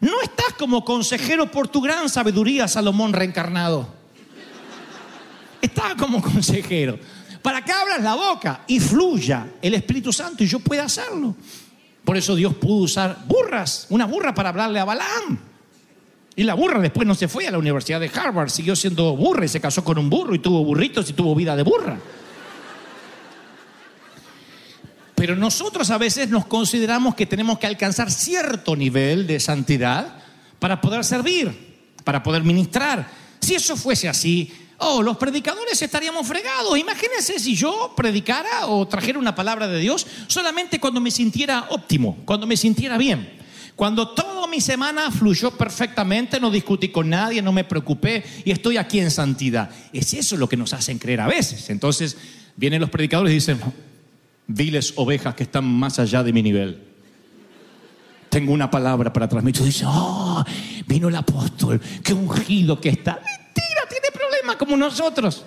No 0.00 0.20
estás 0.22 0.52
como 0.58 0.84
consejero 0.84 1.50
por 1.50 1.68
tu 1.68 1.80
gran 1.80 2.08
sabiduría, 2.08 2.68
Salomón 2.68 3.12
reencarnado. 3.12 3.88
Estás 5.60 5.94
como 5.94 6.22
consejero 6.22 6.98
para 7.42 7.64
que 7.64 7.72
abras 7.72 8.02
la 8.02 8.14
boca 8.14 8.62
y 8.66 8.80
fluya 8.80 9.46
el 9.62 9.74
Espíritu 9.74 10.12
Santo 10.12 10.42
y 10.42 10.48
yo 10.48 10.58
pueda 10.58 10.84
hacerlo. 10.84 11.34
Por 12.06 12.16
eso 12.16 12.36
Dios 12.36 12.54
pudo 12.54 12.84
usar 12.84 13.18
burras, 13.26 13.88
una 13.90 14.06
burra 14.06 14.32
para 14.32 14.50
hablarle 14.50 14.78
a 14.78 14.84
Balaam. 14.84 15.40
Y 16.36 16.44
la 16.44 16.54
burra 16.54 16.78
después 16.78 17.04
no 17.04 17.16
se 17.16 17.26
fue 17.26 17.48
a 17.48 17.50
la 17.50 17.58
Universidad 17.58 17.98
de 17.98 18.08
Harvard, 18.14 18.48
siguió 18.48 18.76
siendo 18.76 19.16
burra 19.16 19.44
y 19.44 19.48
se 19.48 19.60
casó 19.60 19.82
con 19.82 19.98
un 19.98 20.08
burro 20.08 20.32
y 20.32 20.38
tuvo 20.38 20.62
burritos 20.62 21.10
y 21.10 21.14
tuvo 21.14 21.34
vida 21.34 21.56
de 21.56 21.64
burra. 21.64 21.98
Pero 25.16 25.34
nosotros 25.34 25.90
a 25.90 25.98
veces 25.98 26.30
nos 26.30 26.46
consideramos 26.46 27.16
que 27.16 27.26
tenemos 27.26 27.58
que 27.58 27.66
alcanzar 27.66 28.12
cierto 28.12 28.76
nivel 28.76 29.26
de 29.26 29.40
santidad 29.40 30.18
para 30.60 30.80
poder 30.80 31.04
servir, 31.04 31.90
para 32.04 32.22
poder 32.22 32.44
ministrar. 32.44 33.10
Si 33.40 33.56
eso 33.56 33.76
fuese 33.76 34.08
así, 34.08 34.52
Oh, 34.78 35.02
los 35.02 35.16
predicadores 35.16 35.80
estaríamos 35.80 36.26
fregados. 36.26 36.78
Imagínense 36.78 37.38
si 37.38 37.54
yo 37.54 37.94
predicara 37.96 38.66
o 38.66 38.86
trajera 38.86 39.18
una 39.18 39.34
palabra 39.34 39.66
de 39.68 39.78
Dios 39.78 40.06
solamente 40.26 40.78
cuando 40.78 41.00
me 41.00 41.10
sintiera 41.10 41.66
óptimo, 41.70 42.18
cuando 42.24 42.46
me 42.46 42.56
sintiera 42.56 42.98
bien. 42.98 43.36
Cuando 43.74 44.08
toda 44.08 44.46
mi 44.46 44.60
semana 44.60 45.10
fluyó 45.10 45.50
perfectamente, 45.50 46.40
no 46.40 46.50
discutí 46.50 46.88
con 46.88 47.10
nadie, 47.10 47.42
no 47.42 47.52
me 47.52 47.64
preocupé 47.64 48.24
y 48.44 48.50
estoy 48.50 48.76
aquí 48.76 49.00
en 49.00 49.10
santidad. 49.10 49.70
Es 49.92 50.14
eso 50.14 50.36
lo 50.36 50.48
que 50.48 50.56
nos 50.56 50.72
hacen 50.72 50.98
creer 50.98 51.20
a 51.20 51.26
veces. 51.26 51.68
Entonces 51.70 52.16
vienen 52.56 52.80
los 52.80 52.90
predicadores 52.90 53.32
y 53.32 53.34
dicen, 53.36 53.60
viles 54.46 54.94
ovejas 54.96 55.34
que 55.34 55.42
están 55.42 55.64
más 55.64 55.98
allá 55.98 56.22
de 56.22 56.32
mi 56.32 56.42
nivel. 56.42 56.82
Tengo 58.28 58.52
una 58.52 58.70
palabra 58.70 59.12
para 59.12 59.28
transmitir. 59.28 59.62
Dice, 59.62 59.84
oh, 59.86 60.44
vino 60.86 61.08
el 61.08 61.16
apóstol, 61.16 61.80
qué 62.02 62.12
ungido 62.12 62.80
que 62.80 62.90
está 62.90 63.20
como 64.54 64.76
nosotros. 64.76 65.44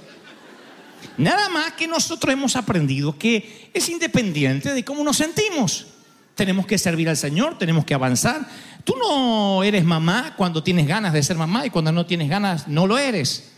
Nada 1.18 1.50
más 1.50 1.74
que 1.74 1.88
nosotros 1.88 2.34
hemos 2.34 2.56
aprendido 2.56 3.18
que 3.18 3.72
es 3.74 3.90
independiente 3.90 4.74
de 4.74 4.84
cómo 4.84 5.04
nos 5.04 5.18
sentimos. 5.18 5.88
Tenemos 6.36 6.66
que 6.66 6.78
servir 6.78 7.10
al 7.10 7.18
Señor, 7.18 7.58
tenemos 7.58 7.86
que 7.86 7.94
avanzar. 7.94 8.48
Tú 8.84 8.96
no 8.98 9.64
eres 9.64 9.84
mamá 9.84 10.34
cuando 10.38 10.64
tienes 10.64 10.88
ganas 10.88 11.14
de 11.14 11.24
ser 11.24 11.38
mamá 11.38 11.66
y 11.66 11.70
cuando 11.70 11.92
no 11.92 12.06
tienes 12.06 12.30
ganas 12.30 12.68
no 12.68 12.88
lo 12.88 12.98
eres. 12.98 13.52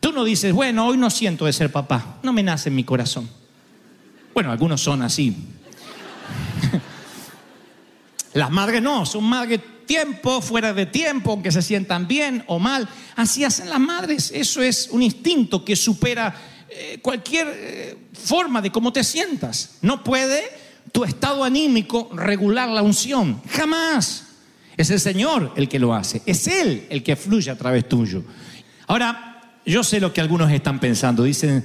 Tú 0.00 0.12
no 0.12 0.24
dices, 0.24 0.52
bueno, 0.52 0.86
hoy 0.86 0.96
no 0.96 1.10
siento 1.10 1.46
de 1.46 1.52
ser 1.52 1.70
papá, 1.70 2.18
no 2.22 2.32
me 2.32 2.42
nace 2.42 2.68
en 2.68 2.76
mi 2.76 2.84
corazón. 2.84 3.28
Bueno, 4.32 4.52
algunos 4.52 4.80
son 4.80 5.02
así. 5.02 5.36
Las 8.34 8.50
madres 8.50 8.80
no, 8.80 9.04
son 9.04 9.24
madres 9.24 9.60
tiempo, 9.90 10.40
fuera 10.40 10.72
de 10.72 10.86
tiempo, 10.86 11.32
aunque 11.32 11.50
se 11.50 11.62
sientan 11.62 12.06
bien 12.06 12.44
o 12.46 12.60
mal. 12.60 12.88
Así 13.16 13.42
hacen 13.42 13.68
las 13.68 13.80
madres. 13.80 14.30
Eso 14.32 14.62
es 14.62 14.88
un 14.92 15.02
instinto 15.02 15.64
que 15.64 15.74
supera 15.74 16.32
eh, 16.68 17.00
cualquier 17.02 17.48
eh, 17.50 17.96
forma 18.12 18.62
de 18.62 18.70
cómo 18.70 18.92
te 18.92 19.02
sientas. 19.02 19.78
No 19.82 20.04
puede 20.04 20.44
tu 20.92 21.02
estado 21.02 21.42
anímico 21.42 22.08
regular 22.14 22.68
la 22.68 22.82
unción. 22.82 23.42
Jamás. 23.50 24.28
Es 24.76 24.90
el 24.90 25.00
Señor 25.00 25.54
el 25.56 25.68
que 25.68 25.80
lo 25.80 25.92
hace. 25.92 26.22
Es 26.24 26.46
Él 26.46 26.86
el 26.88 27.02
que 27.02 27.16
fluye 27.16 27.50
a 27.50 27.58
través 27.58 27.88
tuyo. 27.88 28.22
Ahora, 28.86 29.58
yo 29.66 29.82
sé 29.82 29.98
lo 29.98 30.12
que 30.12 30.20
algunos 30.20 30.52
están 30.52 30.78
pensando. 30.78 31.24
Dicen, 31.24 31.64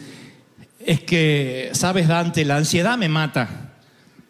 es 0.79 0.99
que, 1.01 1.69
sabes, 1.73 2.07
Dante, 2.07 2.43
la 2.43 2.57
ansiedad 2.57 2.97
me 2.97 3.07
mata. 3.07 3.64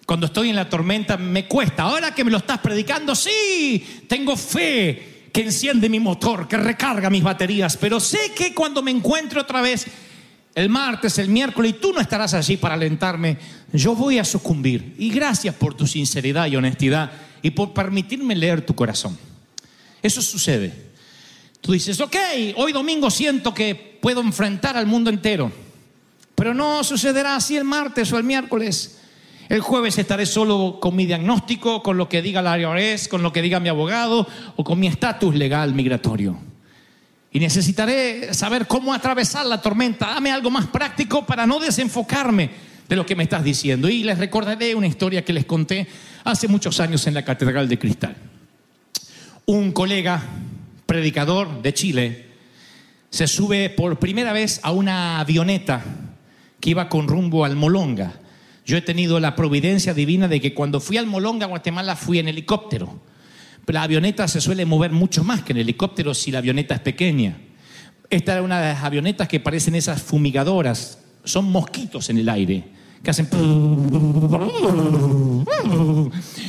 Cuando 0.06 0.28
estoy 0.28 0.50
en 0.50 0.56
la 0.56 0.70
tormenta 0.70 1.18
me 1.18 1.48
cuesta. 1.48 1.84
Ahora 1.84 2.14
que 2.14 2.24
me 2.24 2.32
lo 2.32 2.38
estás 2.38 2.60
predicando, 2.60 3.16
sí, 3.16 4.04
tengo 4.08 4.38
fe 4.38 5.30
que 5.34 5.42
enciende 5.42 5.90
mi 5.90 6.00
motor, 6.00 6.48
que 6.48 6.58
recarga 6.58 7.10
mis 7.10 7.24
baterías, 7.24 7.76
pero 7.76 8.00
sé 8.00 8.32
que 8.36 8.54
cuando 8.54 8.82
me 8.82 8.92
encuentro 8.92 9.42
otra 9.42 9.62
vez 9.62 9.86
el 10.54 10.70
martes, 10.70 11.18
el 11.18 11.28
miércoles, 11.28 11.72
y 11.72 11.82
tú 11.82 11.92
no 11.92 12.00
estarás 12.00 12.34
allí 12.34 12.56
para 12.56 12.76
alentarme, 12.76 13.38
yo 13.74 13.94
voy 13.96 14.20
a 14.20 14.24
sucumbir. 14.24 14.96
Y 14.98 15.10
gracias 15.10 15.54
por 15.56 15.74
tu 15.74 15.86
sinceridad 15.86 16.48
y 16.48 16.56
honestidad 16.56 17.12
y 17.42 17.52
por 17.52 17.74
permitirme 17.74 18.36
leer 18.36 18.66
tu 18.66 18.74
corazón. 18.74 19.18
Eso 20.02 20.22
sucede. 20.22 20.86
Tú 21.60 21.74
dices, 21.74 22.00
ok, 22.00 22.16
hoy 22.56 22.72
domingo 22.72 23.10
siento 23.10 23.54
que 23.54 23.98
puedo 24.00 24.22
enfrentar 24.22 24.78
al 24.78 24.86
mundo 24.86 25.10
entero, 25.10 25.52
pero 26.36 26.54
no 26.54 26.84
sucederá 26.84 27.36
así 27.36 27.58
el 27.58 27.64
martes 27.66 28.14
o 28.14 28.18
el 28.18 28.24
miércoles. 28.24 28.95
El 29.48 29.62
jueves 29.62 29.98
estaré 30.00 30.26
solo 30.26 30.80
con 30.82 30.96
mi 30.96 31.06
diagnóstico, 31.06 31.84
con 31.84 31.98
lo 31.98 32.10
que 32.10 32.22
diga 32.22 32.42
la 32.42 32.58
IRS, 32.58 33.08
con 33.08 33.22
lo 33.22 33.32
que 33.32 33.44
diga 33.44 33.60
mi 33.60 33.70
abogado 33.70 34.28
o 34.56 34.64
con 34.64 34.80
mi 34.80 34.88
estatus 34.88 35.36
legal 35.36 35.76
migratorio. 35.76 36.38
Y 37.32 37.40
necesitaré 37.40 38.34
saber 38.34 38.66
cómo 38.66 38.94
atravesar 38.94 39.46
la 39.46 39.62
tormenta. 39.62 40.08
Dame 40.08 40.32
algo 40.32 40.50
más 40.50 40.66
práctico 40.68 41.26
para 41.26 41.46
no 41.46 41.60
desenfocarme 41.60 42.50
de 42.88 42.96
lo 42.96 43.06
que 43.06 43.16
me 43.16 43.24
estás 43.24 43.44
diciendo. 43.44 43.88
Y 43.88 44.04
les 44.04 44.18
recordaré 44.18 44.74
una 44.74 44.88
historia 44.88 45.24
que 45.24 45.34
les 45.34 45.46
conté 45.46 45.88
hace 46.24 46.48
muchos 46.48 46.80
años 46.80 47.06
en 47.06 47.14
la 47.14 47.26
Catedral 47.26 47.70
de 47.70 47.78
Cristal. 47.78 48.16
Un 49.46 49.74
colega 49.74 50.24
predicador 50.88 51.62
de 51.62 51.74
Chile 51.74 52.26
se 53.12 53.28
sube 53.28 53.70
por 53.70 54.00
primera 54.00 54.34
vez 54.34 54.60
a 54.64 54.72
una 54.72 55.20
avioneta 55.20 55.84
que 56.60 56.72
iba 56.72 56.90
con 56.90 57.08
rumbo 57.08 57.46
al 57.46 57.56
Molonga 57.56 58.14
yo 58.66 58.78
he 58.78 58.82
tenido 58.82 59.20
la 59.20 59.36
providencia 59.36 59.94
divina 59.94 60.28
de 60.28 60.42
que 60.42 60.54
cuando 60.54 60.80
fui 60.80 60.98
al 60.98 61.06
Molonga, 61.06 61.46
Guatemala, 61.46 61.96
fui 61.96 62.20
en 62.20 62.28
helicóptero. 62.28 63.00
La 63.68 63.84
avioneta 63.84 64.28
se 64.28 64.42
suele 64.42 64.66
mover 64.66 64.92
mucho 64.92 65.24
más 65.24 65.44
que 65.44 65.54
en 65.54 65.60
helicóptero 65.60 66.14
si 66.14 66.32
la 66.32 66.40
avioneta 66.40 66.76
es 66.76 66.82
pequeña. 66.82 67.38
Esta 68.10 68.34
era 68.34 68.42
una 68.42 68.60
de 68.60 68.74
las 68.74 68.84
avionetas 68.84 69.28
que 69.28 69.40
parecen 69.40 69.76
esas 69.76 70.02
fumigadoras. 70.02 71.00
Son 71.24 71.52
mosquitos 71.52 72.10
en 72.10 72.18
el 72.18 72.30
aire 72.30 72.64
que 73.06 73.12
hacen... 73.12 73.30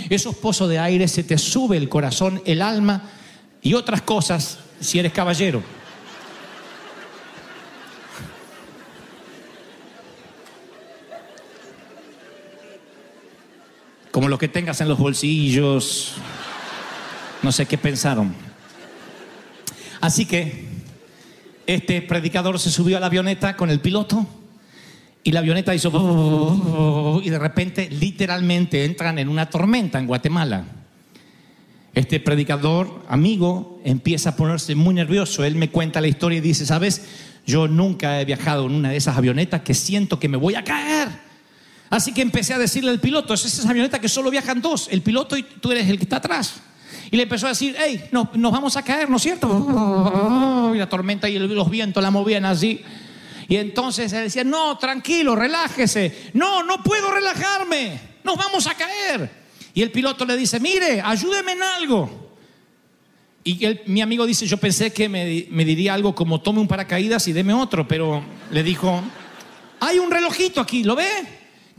Esos 0.09 0.35
pozos 0.37 0.69
de 0.69 0.79
aire 0.79 1.07
se 1.09 1.23
te 1.23 1.39
sube 1.39 1.77
el 1.77 1.89
corazón, 1.89 2.43
el 2.47 2.63
alma 2.63 3.11
y 3.63 3.75
otras 3.75 4.03
cosas 4.03 4.59
si 4.81 4.99
eres 4.99 5.13
caballero. 5.13 5.63
Como 14.17 14.31
lo 14.31 14.39
que 14.39 14.49
tengas 14.49 14.81
en 14.81 14.89
los 14.89 14.97
bolsillos. 14.97 16.15
No 17.43 17.53
sé 17.53 17.67
qué 17.67 17.77
pensaron. 17.77 18.35
Así 20.01 20.25
que 20.25 20.65
este 21.67 22.01
predicador 22.01 22.59
se 22.59 22.71
subió 22.71 22.97
a 22.97 23.01
la 23.01 23.09
avioneta 23.09 23.59
con 23.59 23.69
el 23.69 23.79
piloto 23.79 24.27
y 25.23 25.33
la 25.33 25.41
avioneta 25.41 25.75
hizo 25.75 27.21
y 27.23 27.29
de 27.29 27.39
repente 27.39 27.91
literalmente 27.91 28.87
entran 28.87 29.19
en 29.19 29.29
una 29.29 29.51
tormenta 29.51 29.99
en 29.99 30.07
Guatemala. 30.07 30.65
Este 31.93 32.19
predicador, 32.19 33.05
amigo, 33.11 33.83
empieza 33.85 34.31
a 34.31 34.37
ponerse 34.37 34.75
muy 34.75 34.95
nervioso. 34.95 35.45
Él 35.45 35.57
me 35.57 35.69
cuenta 35.69 36.01
la 36.01 36.09
historia 36.09 36.39
y 36.39 36.41
dice, 36.41 36.65
¿sabes? 36.65 37.03
Yo 37.47 37.69
nunca 37.69 38.19
he 38.19 38.25
viajado 38.25 38.65
en 38.65 38.77
una 38.77 38.89
de 38.89 38.97
esas 38.97 39.19
avionetas 39.19 39.61
que 39.61 39.75
siento 39.75 40.19
que 40.19 40.31
me 40.31 40.39
voy 40.39 40.55
a 40.55 40.65
caer. 40.65 41.26
Así 41.89 42.13
que 42.13 42.23
empecé 42.23 42.55
a 42.55 42.59
decirle 42.59 42.91
al 42.91 43.01
piloto, 43.01 43.35
es 43.35 43.45
esa 43.45 43.69
avioneta 43.69 44.01
que 44.01 44.09
solo 44.09 44.31
viajan 44.31 44.61
dos, 44.61 44.89
el 44.91 45.03
piloto 45.03 45.37
y 45.37 45.43
tú 45.43 45.71
eres 45.71 45.89
el 45.89 45.99
que 45.99 46.05
está 46.05 46.17
atrás. 46.17 46.55
Y 47.11 47.17
le 47.17 47.23
empezó 47.23 47.47
a 47.47 47.51
decir, 47.51 47.77
hey, 47.79 48.09
nos, 48.11 48.33
vamos 48.33 48.77
a 48.77 48.83
caer, 48.83 49.09
¿no 49.09 49.17
es 49.17 49.23
cierto? 49.23 50.73
Y 50.75 50.79
la 50.79 50.89
tormenta 50.89 51.29
y 51.29 51.39
los 51.39 51.71
vientos 51.71 52.03
la 52.03 52.11
movían 52.11 52.45
así. 52.45 52.83
Y 53.49 53.57
entonces 53.57 54.13
él 54.13 54.25
decía, 54.25 54.43
no, 54.43 54.77
tranquilo, 54.77 55.37
relájese. 55.37 56.31
No, 56.35 56.65
no 56.65 56.83
puedo 56.83 57.13
relajarme, 57.13 58.01
nos 58.25 58.37
vamos 58.37 58.67
a 58.67 58.75
caer. 58.75 59.31
Y 59.73 59.83
el 59.83 59.93
piloto 59.93 60.25
le 60.25 60.37
dice, 60.37 60.59
mire, 60.59 61.01
ayúdeme 61.01 61.53
en 61.53 61.63
algo. 61.63 62.27
Y 63.45 63.65
mi 63.87 64.01
amigo 64.01 64.27
dice, 64.27 64.45
yo 64.47 64.57
pensé 64.57 64.93
que 64.93 65.09
me, 65.09 65.47
me 65.51 65.65
diría 65.65 65.95
algo 65.95 66.13
como 66.17 66.41
tome 66.41 66.59
un 66.59 66.67
paracaídas 66.67 67.29
y 67.29 67.33
deme 67.33 67.55
otro, 67.55 67.87
pero 67.87 68.25
le 68.51 68.65
dijo, 68.65 69.01
hay 69.79 70.01
un 70.01 70.11
relojito 70.11 70.61
aquí, 70.61 70.83
¿lo 70.83 70.97
ve? 70.97 71.36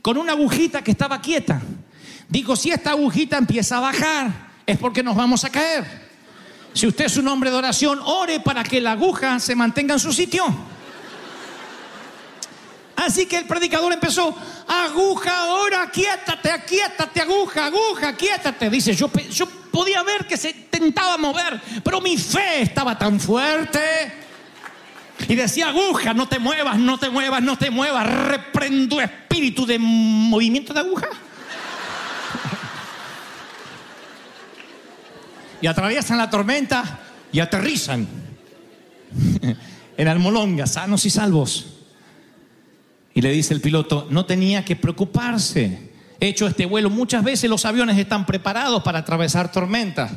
Con 0.07 0.17
una 0.17 0.31
agujita 0.31 0.81
que 0.81 0.91
estaba 0.91 1.19
quieta. 1.19 1.61
Dijo, 2.29 2.55
si 2.55 2.71
esta 2.71 2.91
agujita 2.91 3.37
empieza 3.37 3.75
a 3.75 3.81
bajar, 3.81 4.51
es 4.65 4.77
porque 4.77 5.03
nos 5.03 5.17
vamos 5.17 5.43
a 5.43 5.49
caer. 5.49 5.83
Si 6.71 6.87
usted 6.87 7.07
es 7.07 7.17
un 7.17 7.27
hombre 7.27 7.51
de 7.51 7.57
oración, 7.57 7.99
ore 8.01 8.39
para 8.39 8.63
que 8.63 8.79
la 8.79 8.93
aguja 8.93 9.37
se 9.41 9.53
mantenga 9.53 9.95
en 9.95 9.99
su 9.99 10.13
sitio. 10.13 10.45
Así 12.95 13.25
que 13.25 13.35
el 13.35 13.47
predicador 13.47 13.91
empezó, 13.91 14.33
aguja 14.65 15.41
ahora, 15.41 15.91
quiétate, 15.91 16.51
quiétate, 16.65 17.19
aguja, 17.19 17.65
aguja, 17.65 18.15
quiétate. 18.15 18.69
Dice, 18.69 18.95
yo, 18.95 19.11
yo 19.29 19.45
podía 19.45 20.03
ver 20.03 20.25
que 20.25 20.37
se 20.37 20.53
tentaba 20.53 21.17
mover, 21.17 21.61
pero 21.83 21.99
mi 21.99 22.15
fe 22.15 22.61
estaba 22.61 22.97
tan 22.97 23.19
fuerte. 23.19 24.26
Y 25.27 25.35
decía, 25.35 25.69
aguja, 25.69 26.13
no 26.13 26.27
te 26.27 26.39
muevas, 26.39 26.77
no 26.77 26.97
te 26.97 27.09
muevas, 27.09 27.41
no 27.41 27.57
te 27.57 27.69
muevas. 27.69 28.07
Reprendo 28.27 29.01
espíritu 29.01 29.65
de 29.65 29.79
movimiento 29.79 30.73
de 30.73 30.79
aguja. 30.79 31.09
Y 35.61 35.67
atraviesan 35.67 36.17
la 36.17 36.29
tormenta 36.29 36.99
y 37.31 37.39
aterrizan 37.39 38.07
en 39.97 40.07
Almolonga, 40.07 40.67
sanos 40.67 41.05
y 41.05 41.09
salvos. 41.09 41.65
Y 43.13 43.21
le 43.21 43.31
dice 43.31 43.55
el 43.55 43.61
piloto, 43.61 44.07
no 44.11 44.25
tenía 44.25 44.63
que 44.63 44.75
preocuparse. 44.75 45.89
He 46.19 46.27
hecho 46.27 46.47
este 46.47 46.67
vuelo 46.67 46.89
muchas 46.91 47.23
veces, 47.23 47.49
los 47.49 47.65
aviones 47.65 47.97
están 47.97 48.25
preparados 48.25 48.83
para 48.83 48.99
atravesar 48.99 49.51
tormentas. 49.51 50.11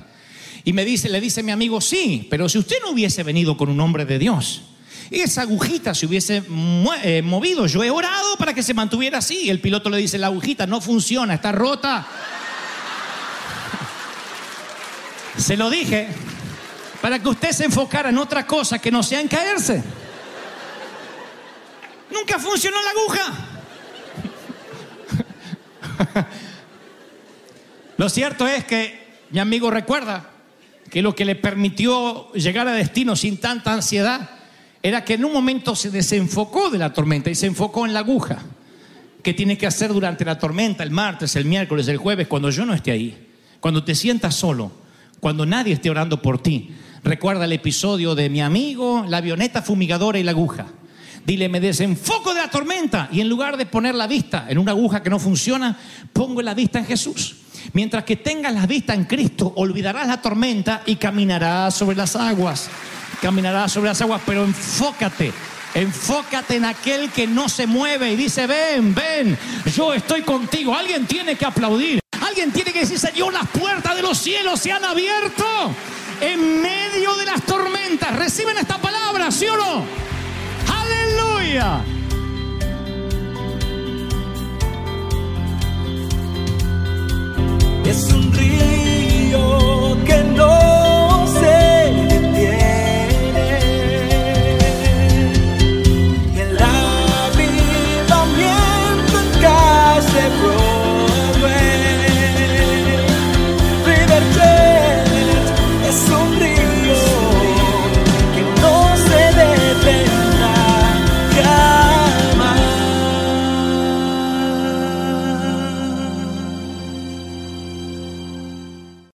Y 0.65 0.75
me 0.75 0.85
dice, 0.85 1.09
le 1.09 1.21
dice 1.21 1.43
mi 1.43 1.53
amigo, 1.53 1.81
sí, 1.81 2.27
pero 2.29 2.49
si 2.49 2.59
usted 2.59 2.77
no 2.83 2.91
hubiese 2.91 3.23
venido 3.23 3.57
con 3.57 3.71
un 3.71 3.81
hombre 3.81 4.05
de 4.05 4.19
Dios, 4.19 4.70
esa 5.11 5.43
agujita 5.43 5.93
se 5.95 6.07
hubiese 6.07 6.43
eh, 7.03 7.23
movido. 7.23 7.67
Yo 7.67 7.83
he 7.83 7.91
orado 7.91 8.37
para 8.37 8.55
que 8.55 8.63
se 8.63 8.75
mantuviera 8.75 9.19
así. 9.19 9.51
El 9.51 9.61
piloto 9.61 9.91
le 9.91 9.97
dice, 9.99 10.19
la 10.19 10.29
agujita 10.29 10.67
no 10.67 10.81
funciona, 10.81 11.35
está 11.35 11.51
rota. 11.51 12.07
Se 15.37 15.57
lo 15.57 15.69
dije 15.71 16.09
para 17.01 17.19
que 17.19 17.29
usted 17.29 17.51
se 17.53 17.65
enfocara 17.65 18.11
en 18.11 18.19
otra 18.19 18.47
cosa 18.47 18.79
que 18.79 18.91
no 18.91 19.03
sea 19.03 19.21
en 19.21 19.29
caerse. 19.29 19.83
Nunca 22.11 22.39
funcionó 22.39 22.77
la 22.83 22.91
aguja. 22.91 23.33
Lo 27.97 28.09
cierto 28.09 28.47
es 28.47 28.65
que 28.65 29.19
mi 29.31 29.39
amigo 29.39 29.71
recuerda 29.71 30.31
que 30.91 31.03
lo 31.03 31.15
que 31.15 31.25
le 31.25 31.37
permitió 31.37 32.33
llegar 32.33 32.67
a 32.67 32.73
destino 32.73 33.15
sin 33.15 33.39
tanta 33.39 33.73
ansiedad 33.73 34.40
era 34.83 35.05
que 35.05 35.15
en 35.15 35.25
un 35.25 35.33
momento 35.33 35.77
se 35.77 35.91
desenfocó 35.91 36.71
de 36.71 36.79
la 36.79 36.93
tormenta 36.93 37.31
y 37.31 37.35
se 37.35 37.47
enfocó 37.47 37.85
en 37.85 37.93
la 37.93 38.01
aguja. 38.01 38.39
¿Qué 39.23 39.35
tiene 39.35 39.59
que 39.59 39.67
hacer 39.67 39.93
durante 39.93 40.25
la 40.25 40.39
tormenta, 40.39 40.83
el 40.83 40.91
martes, 40.91 41.37
el 41.37 41.45
miércoles, 41.45 41.89
el 41.89 41.99
jueves, 41.99 42.27
cuando 42.27 42.51
yo 42.51 42.65
no 42.65 42.73
esté 42.73 42.91
ahí? 42.91 43.29
Cuando 43.61 43.85
te 43.85 43.95
sientas 43.95 44.35
solo, 44.35 44.73
cuando 45.21 45.45
nadie 45.45 45.75
esté 45.75 45.91
orando 45.91 46.23
por 46.23 46.43
ti. 46.43 46.71
Recuerda 47.05 47.45
el 47.45 47.53
episodio 47.53 48.15
de 48.15 48.31
mi 48.31 48.41
amigo, 48.41 49.05
la 49.07 49.19
avioneta 49.19 49.61
fumigadora 49.61 50.19
y 50.19 50.23
la 50.23 50.31
aguja. 50.31 50.67
Dile, 51.27 51.51
me 51.51 51.61
desenfoco 51.61 52.33
de 52.33 52.41
la 52.41 52.51
tormenta 52.51 53.11
y 53.13 53.21
en 53.21 53.29
lugar 53.29 53.59
de 53.59 53.67
poner 53.67 53.95
la 53.95 54.07
vista 54.07 54.47
en 54.49 54.57
una 54.57 54.73
aguja 54.73 55.03
que 55.03 55.11
no 55.11 55.19
funciona, 55.19 55.79
pongo 56.15 56.41
la 56.41 56.55
vista 56.55 56.79
en 56.79 56.87
Jesús. 56.87 57.37
Mientras 57.75 58.05
que 58.05 58.17
tengas 58.17 58.55
la 58.55 58.67
vista 58.67 58.95
en 58.95 59.05
Cristo, 59.05 59.53
olvidarás 59.57 60.07
la 60.07 60.23
tormenta 60.23 60.83
y 60.87 60.97
caminarás 60.97 61.75
sobre 61.75 61.97
las 61.97 62.17
aguas. 62.17 62.71
Caminarás 63.21 63.73
sobre 63.73 63.89
las 63.89 64.01
aguas, 64.01 64.23
pero 64.25 64.45
enfócate. 64.45 65.33
Enfócate 65.75 66.57
en 66.57 66.65
aquel 66.65 67.11
que 67.11 67.27
no 67.27 67.49
se 67.49 67.67
mueve 67.67 68.11
y 68.13 68.17
dice, 68.17 68.47
ven, 68.47 68.95
ven, 68.95 69.39
yo 69.75 69.93
estoy 69.95 70.23
contigo. 70.23 70.75
Alguien 70.75 71.07
tiene 71.07 71.37
que 71.37 71.45
aplaudir. 71.45 72.01
Alguien 72.27 72.51
tiene 72.51 72.73
que 72.73 72.81
decir, 72.81 72.99
Señor, 72.99 73.33
las 73.33 73.47
puertas 73.49 73.95
de 73.95 74.03
los 74.03 74.19
cielos 74.19 74.59
se 74.61 74.73
han 74.73 74.85
abierto 74.85 75.45
en 76.21 76.63
medio 76.63 77.15
de 77.17 77.25
las 77.25 77.43
tormentas. 77.43 78.17
Reciben 78.17 78.57
esta 78.57 78.79
palabra, 78.79 79.31
¿sí 79.31 79.47
o 79.47 79.57
no? 79.57 79.85
Aleluya. 80.67 81.85
Es 87.85 88.13
un 88.13 88.33
río 88.33 89.60